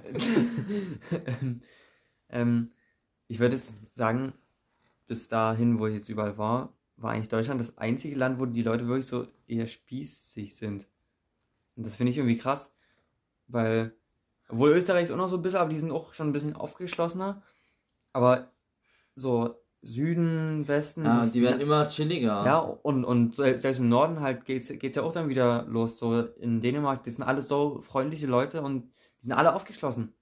[2.28, 2.70] ähm,
[3.26, 4.32] ich würde jetzt sagen,
[5.08, 8.62] bis dahin, wo ich jetzt überall war, war eigentlich Deutschland das einzige Land, wo die
[8.62, 10.86] Leute wirklich so eher spießig sind.
[11.74, 12.72] Und das finde ich irgendwie krass,
[13.48, 13.92] weil,
[14.48, 16.54] obwohl Österreich ist auch noch so ein bisschen, aber die sind auch schon ein bisschen
[16.54, 17.42] aufgeschlossener.
[18.12, 18.52] Aber
[19.16, 22.44] so Süden, Westen, Ja, das- die werden immer chilliger.
[22.44, 25.98] ja, und, und sel- selbst im Norden halt geht's, geht's ja auch dann wieder los.
[25.98, 30.14] So in Dänemark, die sind alle so freundliche Leute und die sind alle aufgeschlossen.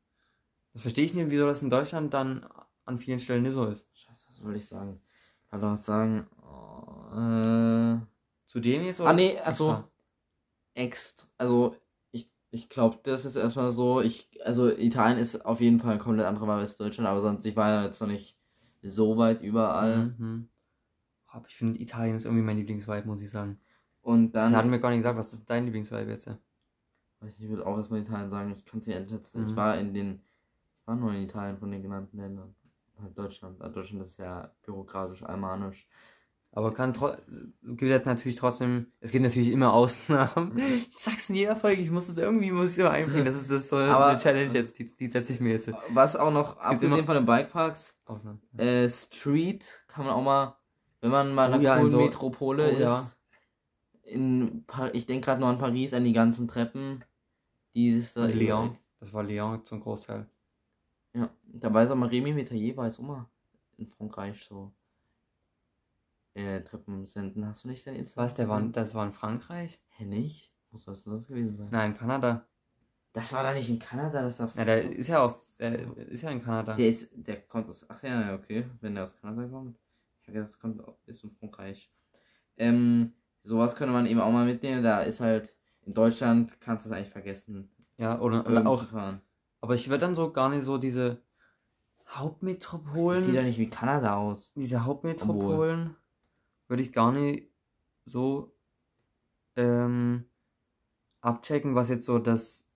[0.73, 2.47] Das verstehe ich nicht, wieso das in Deutschland dann
[2.85, 3.87] an vielen Stellen nicht so ist.
[3.95, 5.01] Scheiße, was wollte ich sagen?
[5.47, 6.27] Ich wollte was sagen.
[6.43, 7.99] Oh, äh,
[8.47, 9.11] Zu denen jetzt oder?
[9.11, 9.85] ah, nee, also.
[10.75, 11.27] extra?
[11.39, 11.77] Also,
[12.11, 14.01] ich, ich glaube, das ist erstmal so.
[14.01, 17.45] Ich, also, Italien ist auf jeden Fall ein komplett anderer Wahl als Deutschland, aber sonst,
[17.45, 18.37] ich war ja jetzt noch nicht
[18.83, 20.15] so weit überall.
[20.19, 20.49] Mhm.
[21.49, 23.59] Ich finde, Italien ist irgendwie mein Lieblingsvibe, muss ich sagen.
[24.03, 24.51] Und dann.
[24.51, 26.27] Sie hatten mir gar nicht gesagt, was ist dein Lieblingsvibe jetzt?
[26.27, 26.39] ja?
[27.25, 29.43] Ich würde auch erstmal Italien sagen, ich kann es nicht einschätzen.
[29.45, 29.57] Ich Mhm.
[29.57, 30.21] war in den,
[30.81, 32.55] ich war nur in Italien von den genannten Ländern.
[33.01, 33.61] Halt Deutschland.
[33.61, 35.89] Also Deutschland ist ja bürokratisch, almanisch.
[36.55, 36.99] Aber kann es
[37.77, 40.53] gibt halt natürlich trotzdem, es gibt natürlich immer Ausnahmen.
[40.91, 43.25] Ich sag's in jeder Folge, ich muss es irgendwie, muss ich immer einbringen.
[43.25, 45.71] Das ist das so Aber- eine Challenge jetzt, die, die setze ich mir jetzt.
[45.95, 48.41] Was auch noch, gibt abgesehen immer- von den Bikeparks, Ausnahmen.
[48.59, 50.57] äh, Street kann man auch mal,
[51.01, 52.81] wenn man mal in Oh einer ja, in coolen so- Metropole oh ist.
[52.81, 53.11] ja.
[54.05, 57.03] In ich denke gerade nur an Paris, an die ganzen Treppen.
[57.75, 58.27] Die ist da.
[58.27, 58.77] Lyon.
[59.01, 60.27] Das war Lyon zum Großteil.
[61.15, 63.27] Ja, da weiß auch mal Remy Metayer, weiß auch mal
[63.79, 64.71] in Frankreich so
[66.35, 67.47] äh, Treppen senden.
[67.47, 68.25] Hast du nicht dein Instagram?
[68.25, 69.81] Was, der war, das war in Frankreich?
[69.97, 70.53] Hä, nicht?
[70.71, 71.69] Wo soll es denn sonst gewesen sein?
[71.71, 72.47] Nein, in Kanada.
[73.13, 74.51] Das war da nicht in Kanada, das war.
[74.57, 76.75] Ja, der ist ja aus, der ist ja in Kanada.
[76.75, 79.79] Der ist, der kommt aus, ach ja, okay, wenn der aus Kanada kommt.
[80.23, 81.93] Ich hab gedacht, das kommt, ist in Frankreich.
[82.57, 83.13] Ähm,
[83.43, 85.55] sowas könnte man eben auch mal mitnehmen, da ist halt,
[85.85, 89.21] in Deutschland kannst du es eigentlich vergessen, Ja, oder irgendwo auch, fahren.
[89.61, 91.21] aber ich würde dann so gar nicht so diese
[92.05, 93.23] Das Hauptmetropolen.
[93.25, 94.53] sieht ja nicht wie Kanada aus.
[94.55, 95.97] diese Hauptmetropolen
[96.73, 97.51] würde ich gar nicht
[98.07, 98.57] so
[99.57, 100.25] ähm,
[101.21, 102.67] abchecken, was jetzt so das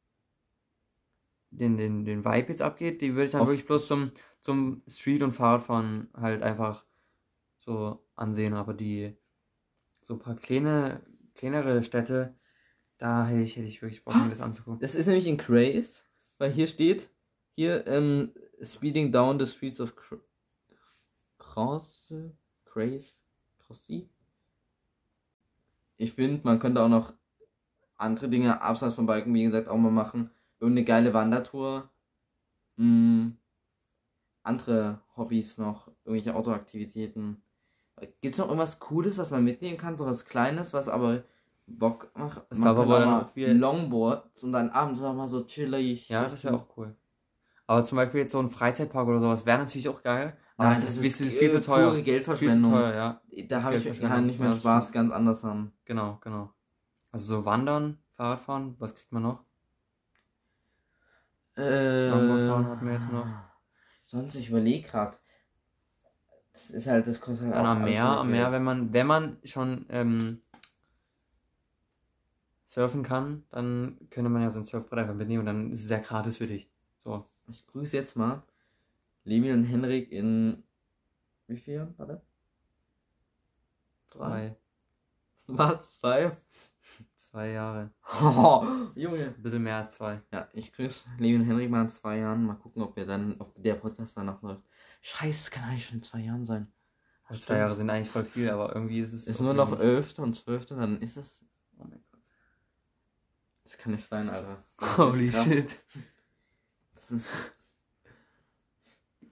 [1.51, 3.01] den, den, den Vibe jetzt abgeht.
[3.01, 6.85] Die würde ich dann Auf- wirklich bloß zum, zum Street- und Fahrradfahren halt einfach
[7.59, 8.53] so ansehen.
[8.53, 9.17] Aber die
[10.03, 11.01] so ein paar kleine,
[11.35, 12.35] kleinere Städte,
[12.99, 14.81] da hätte ich, hätte ich wirklich Bock, mir das anzugucken.
[14.81, 16.03] Das ist nämlich in Craze,
[16.37, 17.09] weil hier steht,
[17.55, 20.19] hier, ähm, Speeding down the streets of Cr
[21.39, 22.13] Cross,
[22.65, 23.17] Craze,
[23.67, 24.09] Crossy.
[25.97, 27.15] Ich finde, man könnte auch noch
[27.97, 30.31] andere Dinge abseits von Biken, wie gesagt, auch mal machen.
[30.61, 31.89] Irgendeine geile Wandertour.
[32.77, 33.29] Mm,
[34.43, 37.43] andere Hobbys noch, irgendwelche Autoaktivitäten.
[38.21, 39.97] Gibt es noch irgendwas Cooles, was man mitnehmen kann?
[39.97, 41.25] So was Kleines, was aber
[41.67, 42.37] Bock macht?
[42.37, 46.09] Darf könnte aber auch dann auch wieder- Longboards und dann abends auch mal so chillig.
[46.11, 46.95] Ja, das wäre auch cool.
[47.67, 50.37] Aber zum Beispiel jetzt so ein Freizeitpark oder sowas wäre natürlich auch geil.
[50.59, 51.85] Aber Nein, das, das ist, viel, zu teuer.
[51.89, 52.73] pure Viel zu Geldverschwendung.
[52.73, 53.21] teuer, ja.
[53.49, 54.17] Da habe ich Geldverschwendung.
[54.17, 55.73] kann nicht mehr Ja, Spaß ganz anders haben.
[55.85, 56.51] Genau, genau.
[57.13, 59.45] Also so Wandern, Fahrradfahren, was kriegt man noch?
[61.59, 63.27] Äh, Longboardfahren hatten wir jetzt noch.
[64.07, 65.17] Sonst, ich überlege gerade.
[66.53, 69.07] Das ist halt, das kostet halt Dann auch am Meer, am Meer, wenn man, wenn
[69.07, 70.41] man schon ähm,
[72.67, 75.91] surfen kann, dann könnte man ja so ein Surfbrett einfach mitnehmen und dann ist es
[75.91, 76.71] ja gratis für dich.
[76.99, 77.27] So.
[77.49, 78.43] Ich grüße jetzt mal
[79.27, 80.63] Levi und Henrik in.
[81.49, 81.95] Wie viel Jahren?
[81.97, 82.23] Warte.
[84.09, 84.57] Zwei,
[85.49, 85.97] Was?
[85.97, 86.31] Zwei?
[87.17, 87.91] zwei Jahre.
[88.23, 88.65] Oh,
[88.95, 89.35] Junge.
[89.37, 90.23] Ein bisschen mehr als zwei.
[90.33, 92.45] Ja, ich grüße Levi und Henrik mal in zwei Jahren.
[92.45, 94.63] Mal gucken, ob wir dann, ob der Podcast danach läuft.
[95.03, 96.73] Scheiße, es kann eigentlich schon in zwei Jahren sein.
[97.25, 99.27] Also zwei Jahre sind eigentlich voll viel, aber irgendwie ist es.
[99.27, 99.79] Ist nur noch.
[99.79, 100.21] 11.
[100.21, 100.71] und 12.
[100.71, 101.45] und dann ist es.
[101.79, 102.21] Oh mein Gott.
[103.65, 104.63] Das kann nicht sein, Alter.
[104.97, 105.77] Holy shit.
[106.95, 107.29] Das ist.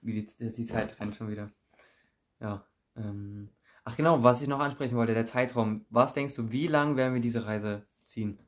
[0.04, 1.50] Wie die, die Zeit rennt schon wieder.
[2.38, 2.62] Ja.
[2.94, 3.48] Ähm,
[3.84, 5.86] ach genau, was ich noch ansprechen wollte, der Zeitraum.
[5.88, 8.38] Was denkst du, wie lang werden wir diese Reise ziehen?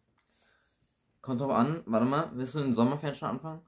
[1.22, 3.62] Kommt drauf an, warte mal, willst du den Sommerferien schon anfangen?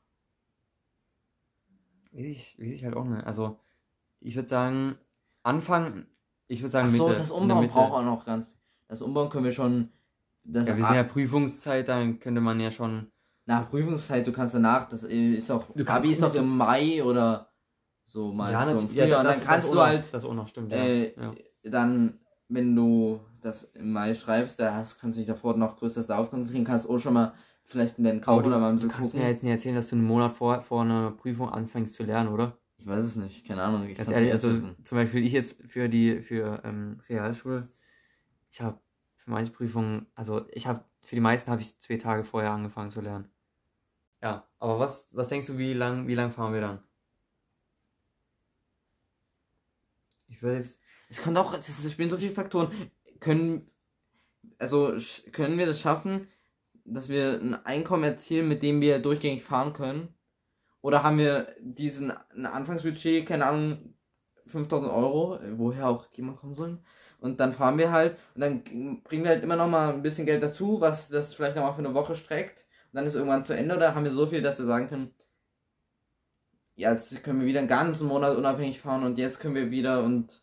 [2.13, 3.27] Weiß ich, weiß ich halt auch nicht.
[3.27, 3.59] Also,
[4.21, 4.97] ich würde sagen,
[5.43, 6.07] Anfang,
[6.47, 7.21] ich würde sagen Ach so, Mitte.
[7.21, 8.47] das Umbauen braucht auch noch ganz.
[8.87, 9.91] Das Umbauen können wir schon.
[10.45, 13.11] Das Ja, wir sind ja Prüfungszeit, dann könnte man ja schon.
[13.47, 15.65] nach Prüfungszeit, du kannst danach, das ist auch.
[15.75, 17.51] Du Abi ist doch im Mai oder
[18.11, 19.19] so meist so im natürlich- Frühjahr.
[19.21, 20.79] und das- dann kannst das du noch- halt Das auch noch stimmt, ja.
[20.79, 21.35] äh, ja.
[21.65, 26.07] dann, wenn du das im Mai schreibst, da hast, kannst du dich davor noch größtes
[26.09, 27.35] darauf konzentrieren, kannst auch schon mal
[27.65, 29.25] vielleicht in den Kauf du, oder mal ein du bisschen kannst gucken.
[29.27, 32.31] mir jetzt nicht erzählen, dass du einen Monat vor, vor einer Prüfung anfängst zu lernen,
[32.31, 32.57] oder?
[32.79, 33.87] Ich weiß es nicht, keine Ahnung.
[33.89, 34.77] Ich Ganz ehrlich, also einschätzen.
[34.85, 37.69] zum Beispiel ich jetzt für die für ähm, Realschule,
[38.51, 38.79] ich habe
[39.17, 42.91] für manche Prüfungen, also ich habe für die meisten habe ich zwei Tage vorher angefangen
[42.91, 43.29] zu lernen.
[44.23, 46.79] Ja, aber was was denkst du, wie lang wie lang fahren wir dann?
[50.29, 52.71] Ich will jetzt Es kommt auch, das spielen so viele Faktoren.
[53.21, 53.71] Können,
[54.59, 54.95] also
[55.33, 56.29] können wir das schaffen,
[56.85, 60.15] dass wir ein Einkommen erzielen, mit dem wir durchgängig fahren können?
[60.81, 63.95] Oder haben wir diesen ein Anfangsbudget, keine Ahnung,
[64.47, 66.85] 5000 Euro, woher auch mal kommen sollen?
[67.21, 68.63] Und dann fahren wir halt und dann
[69.03, 71.73] bringen wir halt immer noch mal ein bisschen Geld dazu, was das vielleicht noch mal
[71.73, 72.65] für eine Woche streckt.
[72.93, 75.15] Und dann ist irgendwann zu Ende oder haben wir so viel, dass wir sagen können,
[76.79, 80.41] jetzt können wir wieder einen ganzen Monat unabhängig fahren und jetzt können wir wieder und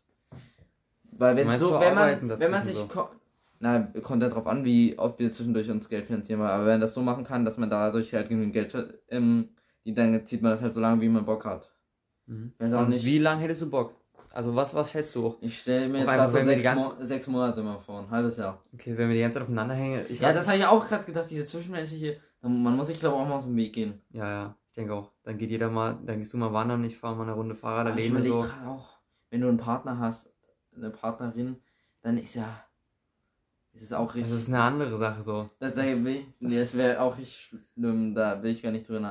[1.18, 3.10] weil wenn Meinst so, wenn man, wenn man sich, so?
[3.60, 6.74] na, kommt ja drauf an, wie oft wir zwischendurch uns Geld finanzieren wollen, aber wenn
[6.74, 8.76] man das so machen kann, dass man dadurch halt genügend Geld,
[9.10, 9.50] ähm,
[9.86, 11.72] die, dann zieht man das halt so lange, wie man Bock hat.
[12.26, 12.52] mhm.
[12.90, 13.06] Nicht.
[13.06, 13.96] wie lang hättest du Bock?
[14.34, 15.38] Also was, was schätzt du?
[15.40, 18.62] Ich stelle mir jetzt gerade so sechs, Mo sechs Monate mal vor, ein halbes Jahr.
[18.74, 20.06] Okay, wenn wir die ganze Zeit aufeinander hängen.
[20.10, 23.28] Ja, das habe ich auch gerade gedacht, diese zwischenmenschliche, man muss sich glaube ich auch
[23.30, 24.02] mal aus dem Weg gehen.
[24.12, 25.12] Ja, ja, denke auch.
[25.24, 27.88] Dann geht jeder mal, dann gehst du mal wandern, ich fahre mal eine Runde Fahrrad
[27.88, 28.68] ich alleine überlege so.
[28.70, 28.90] auch,
[29.30, 30.30] wenn du einen Partner hast,
[30.76, 31.58] eine Partnerin,
[32.02, 32.66] dann ist ja,
[33.74, 34.34] ist es auch Das richtig.
[34.40, 35.48] ist eine andere Sache so.
[35.60, 39.08] Das, da will, nee, das wäre auch richtig schlimm, da will ich gar nicht drin.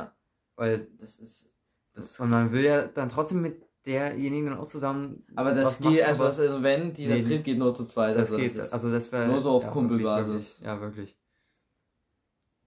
[0.57, 1.47] Weil, Das ist,
[1.95, 5.25] das und man will ja dann trotzdem mit derjenigen dann auch zusammen.
[5.37, 8.15] Aber das geht, machen, also, das, also wenn, dieser Nee, Trip geht nur zu zweit.
[8.17, 9.27] das also geht, Das, also das wäre.
[9.27, 10.61] nur so auf ja, Kumpelbasis.
[10.61, 11.19] Wirklich, wirklich, ja, wirklich.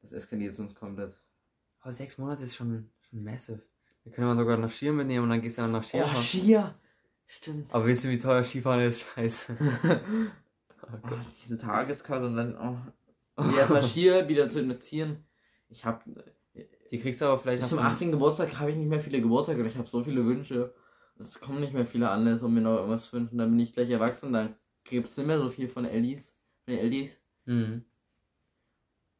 [0.01, 1.13] das eskaliert sonst komplett.
[1.87, 3.61] Aber sechs Monate ist schon, schon massive.
[4.03, 6.05] Wir können mal sogar nach Skier mitnehmen und dann gehst du dann nach Skier.
[6.05, 6.75] Oh, Skier!
[7.27, 7.73] Stimmt.
[7.73, 9.01] aber weißt du, wie teuer Skifahren ist?
[9.07, 9.55] Scheiße.
[10.81, 11.19] Oh Oh, Gott.
[11.45, 12.77] diese Tageskarte und dann oh.
[13.41, 15.23] Und erstmal Skier wieder zu investieren.
[15.69, 16.01] Ich habe
[16.91, 18.11] Die kriegst du aber vielleicht bis nach zum fünf- 18.
[18.11, 20.73] Geburtstag habe ich nicht mehr viele Geburtstage und ich habe so viele Wünsche.
[21.19, 23.37] Es kommen nicht mehr viele Anlässe, um mir noch irgendwas zu wünschen.
[23.37, 26.33] Dann bin ich gleich erwachsen, dann gibt es nicht mehr so viel von Ellis,
[26.65, 27.17] von den Ellis.
[27.45, 27.85] Mhm.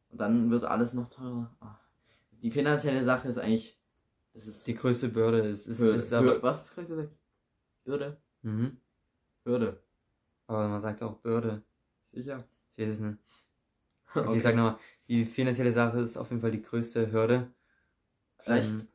[0.09, 1.55] Und dann wird alles noch teurer.
[1.61, 1.80] Ah.
[2.42, 3.80] Die finanzielle Sache ist eigentlich.
[4.34, 6.00] Das ist Die größte Bürde ist, ist, Hürde.
[6.00, 6.42] ist aber.
[6.44, 7.18] Was hast du gerade gesagt?
[7.86, 8.22] Hürde?
[8.42, 8.82] mhm.
[9.46, 9.84] Hürde.
[10.48, 11.64] aber man sagt auch Bürde.
[12.12, 12.48] Sicher.
[12.76, 13.18] Ich weiß es nicht.
[14.14, 14.36] Okay.
[14.38, 17.54] Ich sag nochmal, die finanzielle Sache ist auf jeden Fall die größte Hürde.
[18.40, 18.72] Vielleicht.
[18.72, 18.88] Ähm,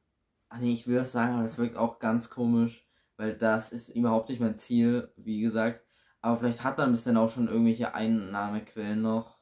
[0.49, 2.87] Ach nee, ich will das sagen, aber das wirkt auch ganz komisch,
[3.17, 5.85] weil das ist überhaupt nicht mein Ziel, wie gesagt.
[6.21, 9.39] Aber vielleicht hat man bis dann auch schon irgendwelche Einnahmequellen noch.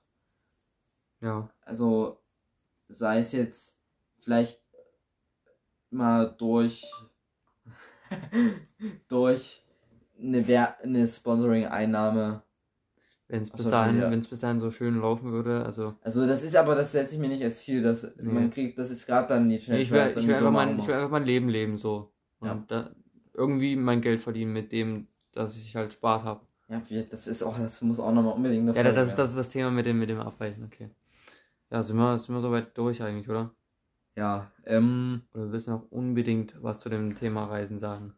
[1.20, 1.48] ja.
[1.62, 2.22] Also,
[2.88, 3.79] sei es jetzt
[4.22, 4.62] vielleicht
[5.90, 6.84] mal durch.
[9.08, 9.62] durch
[10.18, 12.42] eine, Wer eine Sponsoring-Einnahme.
[13.28, 14.08] Wenn es bis so, dahin, ja.
[14.08, 17.28] bis dahin so schön laufen würde, also Also, das ist aber, das setze ich mir
[17.28, 18.32] nicht als Ziel, dass Nee.
[18.32, 20.68] man kriegt, das ist gerade dann nicht nee, ich will, ich will einfach so mein,
[20.70, 22.12] machen ich will einfach mein Leben leben so.
[22.40, 22.64] Und Ja.
[22.66, 22.90] da,
[23.34, 26.40] irgendwie mein Geld verdienen mit dem, dass ich halt spart habe.
[26.68, 29.50] Ja, das ist auch, das muss auch nochmal unbedingt Ja, das ist, das ist das
[29.50, 30.90] Thema mit dem, mit dem Abweichen, okay.
[31.70, 33.54] Ja, sind wir, sind wir soweit durch eigentlich, oder?
[34.20, 38.12] Ja, ähm, Oder willst du noch unbedingt was zu dem Thema Reisen sagen?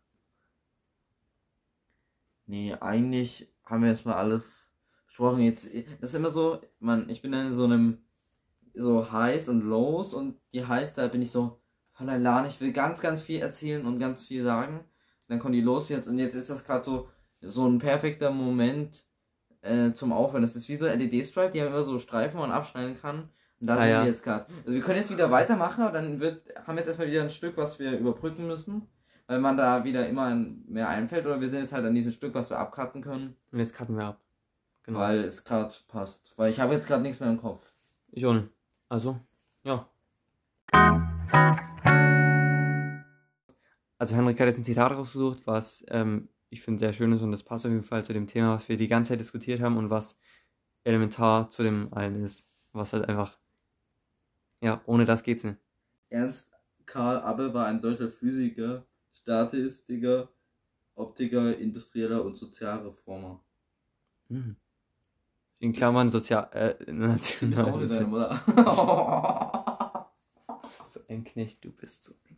[2.46, 4.44] nee, eigentlich haben wir jetzt mal alles
[5.06, 5.42] besprochen.
[5.42, 5.66] Jetzt,
[6.00, 7.98] das ist immer so, man, ich bin dann in so einem,
[8.74, 11.60] so Highs und Lows und die Highs, da bin ich so
[11.92, 14.80] voller Elan, ich will ganz, ganz viel erzählen und ganz viel sagen.
[15.28, 17.08] Dann kommen die los jetzt und jetzt ist das gerade so,
[17.40, 19.04] so ein perfekter Moment
[19.60, 20.42] äh, zum Aufhören.
[20.42, 23.30] Das ist wie so ein LED-Stripe, die haben immer so Streifen, man abschneiden kann.
[23.62, 24.02] Und da Ah, sind ja.
[24.02, 24.46] wir jetzt gerade.
[24.62, 27.30] Also wir können jetzt wieder weitermachen, aber dann wird, haben wir jetzt erstmal wieder ein
[27.30, 28.88] Stück, was wir überbrücken müssen.
[29.28, 31.24] Weil man da wieder immer mehr einfällt.
[31.26, 33.36] Oder wir sind jetzt halt an diesem Stück, was wir abcutten können.
[33.52, 34.20] Und jetzt cutten wir ab.
[34.82, 34.98] Genau.
[34.98, 36.34] Weil es gerade passt.
[36.36, 37.64] Weil ich habe jetzt gerade nichts mehr im Kopf.
[38.10, 38.48] Ich auch nicht.
[38.88, 39.16] Also,
[39.62, 39.86] ja.
[43.98, 47.30] Also Henrik hat jetzt ein Zitat rausgesucht, was ähm, ich finde sehr schön ist und
[47.30, 49.76] das passt auf jeden Fall zu dem Thema, was wir die ganze Zeit diskutiert haben
[49.76, 50.18] und was
[50.84, 52.44] elementar zu dem allen ist.
[52.72, 53.38] Was halt einfach,
[54.62, 55.58] ja, ohne das geht's nicht.
[56.08, 56.48] Ernst
[56.86, 60.28] Karl Abbe war ein deutscher Physiker, Statistiker,
[60.94, 63.42] Optiker, Industrieller und Sozialreformer.
[64.28, 64.56] Mhm.
[65.60, 67.78] In Klammern sozial, äh, Du bist national.
[67.78, 68.42] nicht deine Mutter.
[70.92, 72.36] so ein Knecht, du bist so ein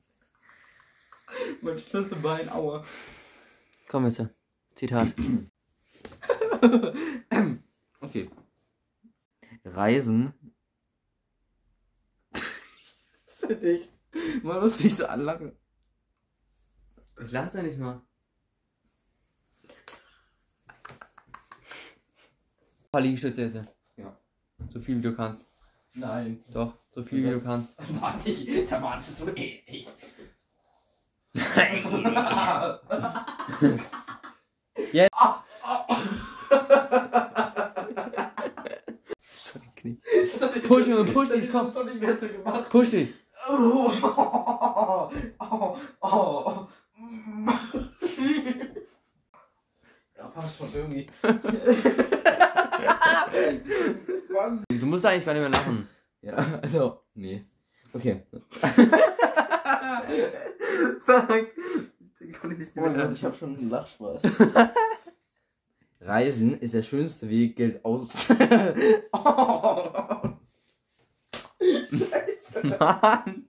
[1.62, 2.84] mein Schlüsselbein, aua.
[3.88, 4.22] Komm jetzt,
[4.74, 5.12] Zitat.
[8.00, 8.30] okay.
[9.64, 10.32] Reisen.
[13.48, 13.90] Das finde ich.
[14.42, 15.52] Man muss sich so anlachen.
[17.22, 18.00] Ich lache nicht mal.
[22.76, 23.56] Ein paar Liegestütze jetzt.
[23.96, 24.16] Ja.
[24.68, 25.46] So viel wie du kannst.
[25.94, 26.44] Nein.
[26.52, 27.76] Doch, so viel wie du kannst.
[28.00, 29.86] Warte ich, da wartest du eh.
[34.92, 35.10] Jetzt.
[35.66, 35.84] Ah,
[39.26, 39.98] So ein Knie.
[40.66, 41.72] Push, Junge, push dich, komm.
[42.70, 43.14] Push dich.
[43.46, 46.66] Oh, oh, oh, oh.
[50.16, 51.06] Ja, passt schon irgendwie.
[54.68, 55.88] Du musst eigentlich gar nicht mehr lachen.
[56.20, 57.44] Ja, also, nee.
[57.92, 58.26] Okay.
[61.06, 61.48] Fuck.
[62.76, 64.22] Oh mein Gott, ich hab schon einen Lachspaß.
[66.00, 68.28] Reisen ist der schönste Weg, Geld aus.
[72.62, 73.48] Mann.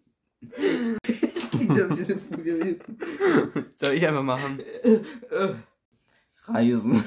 [1.68, 3.00] das ist jetzt früh gewesen.
[3.76, 4.62] Soll ich einfach machen?
[6.48, 7.04] Reisen.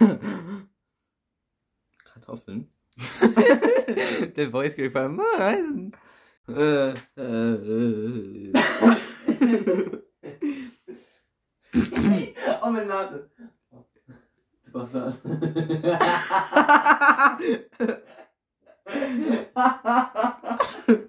[2.05, 2.69] Kartoffeln.
[4.37, 5.93] Der Voice Crack beim Reisen.
[6.49, 8.53] Äh, äh, äh.
[12.63, 13.31] oh, meine Nase.
[14.65, 15.19] Du Bastard.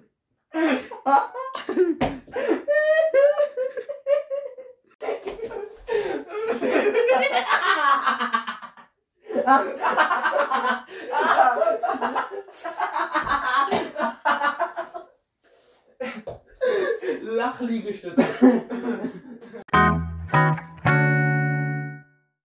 [17.22, 18.64] Lachliegestütze.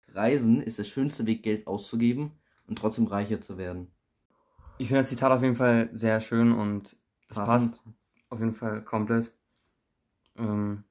[0.09, 2.32] Reisen ist der schönste Weg, Geld auszugeben
[2.66, 3.90] und trotzdem reicher zu werden.
[4.78, 6.96] Ich finde das Zitat auf jeden Fall sehr schön und
[7.35, 7.72] Passend.
[7.72, 7.82] passt
[8.30, 9.32] auf jeden Fall komplett.
[10.37, 10.85] Ähm,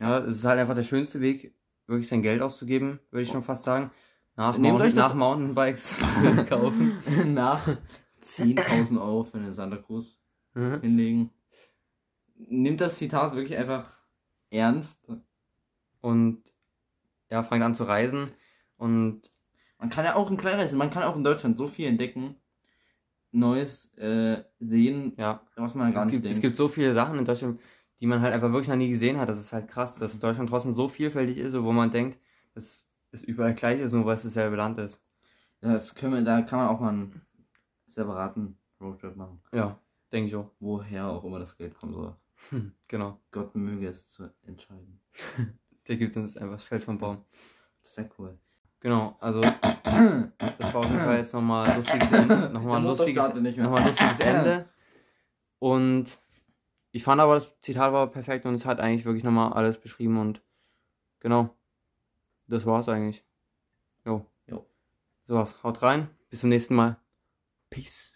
[0.00, 1.54] ja, es ist halt einfach der schönste Weg,
[1.86, 3.90] wirklich sein Geld auszugeben, würde ich schon fast sagen.
[4.36, 5.96] Nach, Nehmt Mountain, euch das- nach Mountainbikes
[6.48, 6.92] kaufen.
[7.34, 7.66] Nach
[8.20, 10.18] 10.000 Euro für den Santa Cruz
[10.54, 10.80] Mhm.
[10.82, 11.30] hinlegen.
[12.36, 13.90] Nimmt das Zitat wirklich einfach
[14.50, 15.00] ernst.
[16.00, 16.42] Und
[17.30, 18.30] ja, fangt an zu reisen.
[18.76, 19.22] Und
[19.78, 22.36] Man kann ja auch in Kleinreisen, man kann auch in Deutschland so viel entdecken,
[23.34, 26.36] Neues äh, sehen, ja, was man gar es nicht gibt, denkt.
[26.36, 27.60] es gibt so viele Sachen in Deutschland,
[28.00, 29.28] die man halt einfach wirklich noch nie gesehen hat.
[29.28, 32.18] Das ist halt krass, dass Deutschland trotzdem so vielfältig ist, wo man denkt,
[32.54, 35.02] dass es überall gleich ist, nur weil es dasselbe Land ist.
[35.60, 37.22] das können wir, da kann man auch mal einen
[37.86, 39.40] separaten Roadtrip machen.
[39.52, 39.78] Ja,
[40.12, 40.50] denke ich auch.
[40.60, 42.16] Woher auch immer das Geld kommen soll.
[42.50, 43.20] Hm, genau.
[43.30, 45.00] Gott möge es zu entscheiden.
[45.88, 47.24] Der gibt uns einfach das Feld vom Baum.
[47.82, 48.38] Sehr cool.
[48.84, 52.50] Genau, also das war auf jeden Fall jetzt nochmal lustiges Ende.
[52.50, 54.68] Nochmal lustiges, nochmal lustiges Ende.
[55.58, 56.18] Und
[56.90, 60.18] ich fand aber, das Zitat war perfekt und es hat eigentlich wirklich nochmal alles beschrieben
[60.18, 60.42] und
[61.20, 61.48] genau.
[62.46, 63.24] Das war's eigentlich.
[64.04, 64.26] Jo.
[64.46, 64.66] Jo.
[65.28, 65.62] So was.
[65.62, 66.10] Haut rein.
[66.28, 66.98] Bis zum nächsten Mal.
[67.70, 68.13] Peace.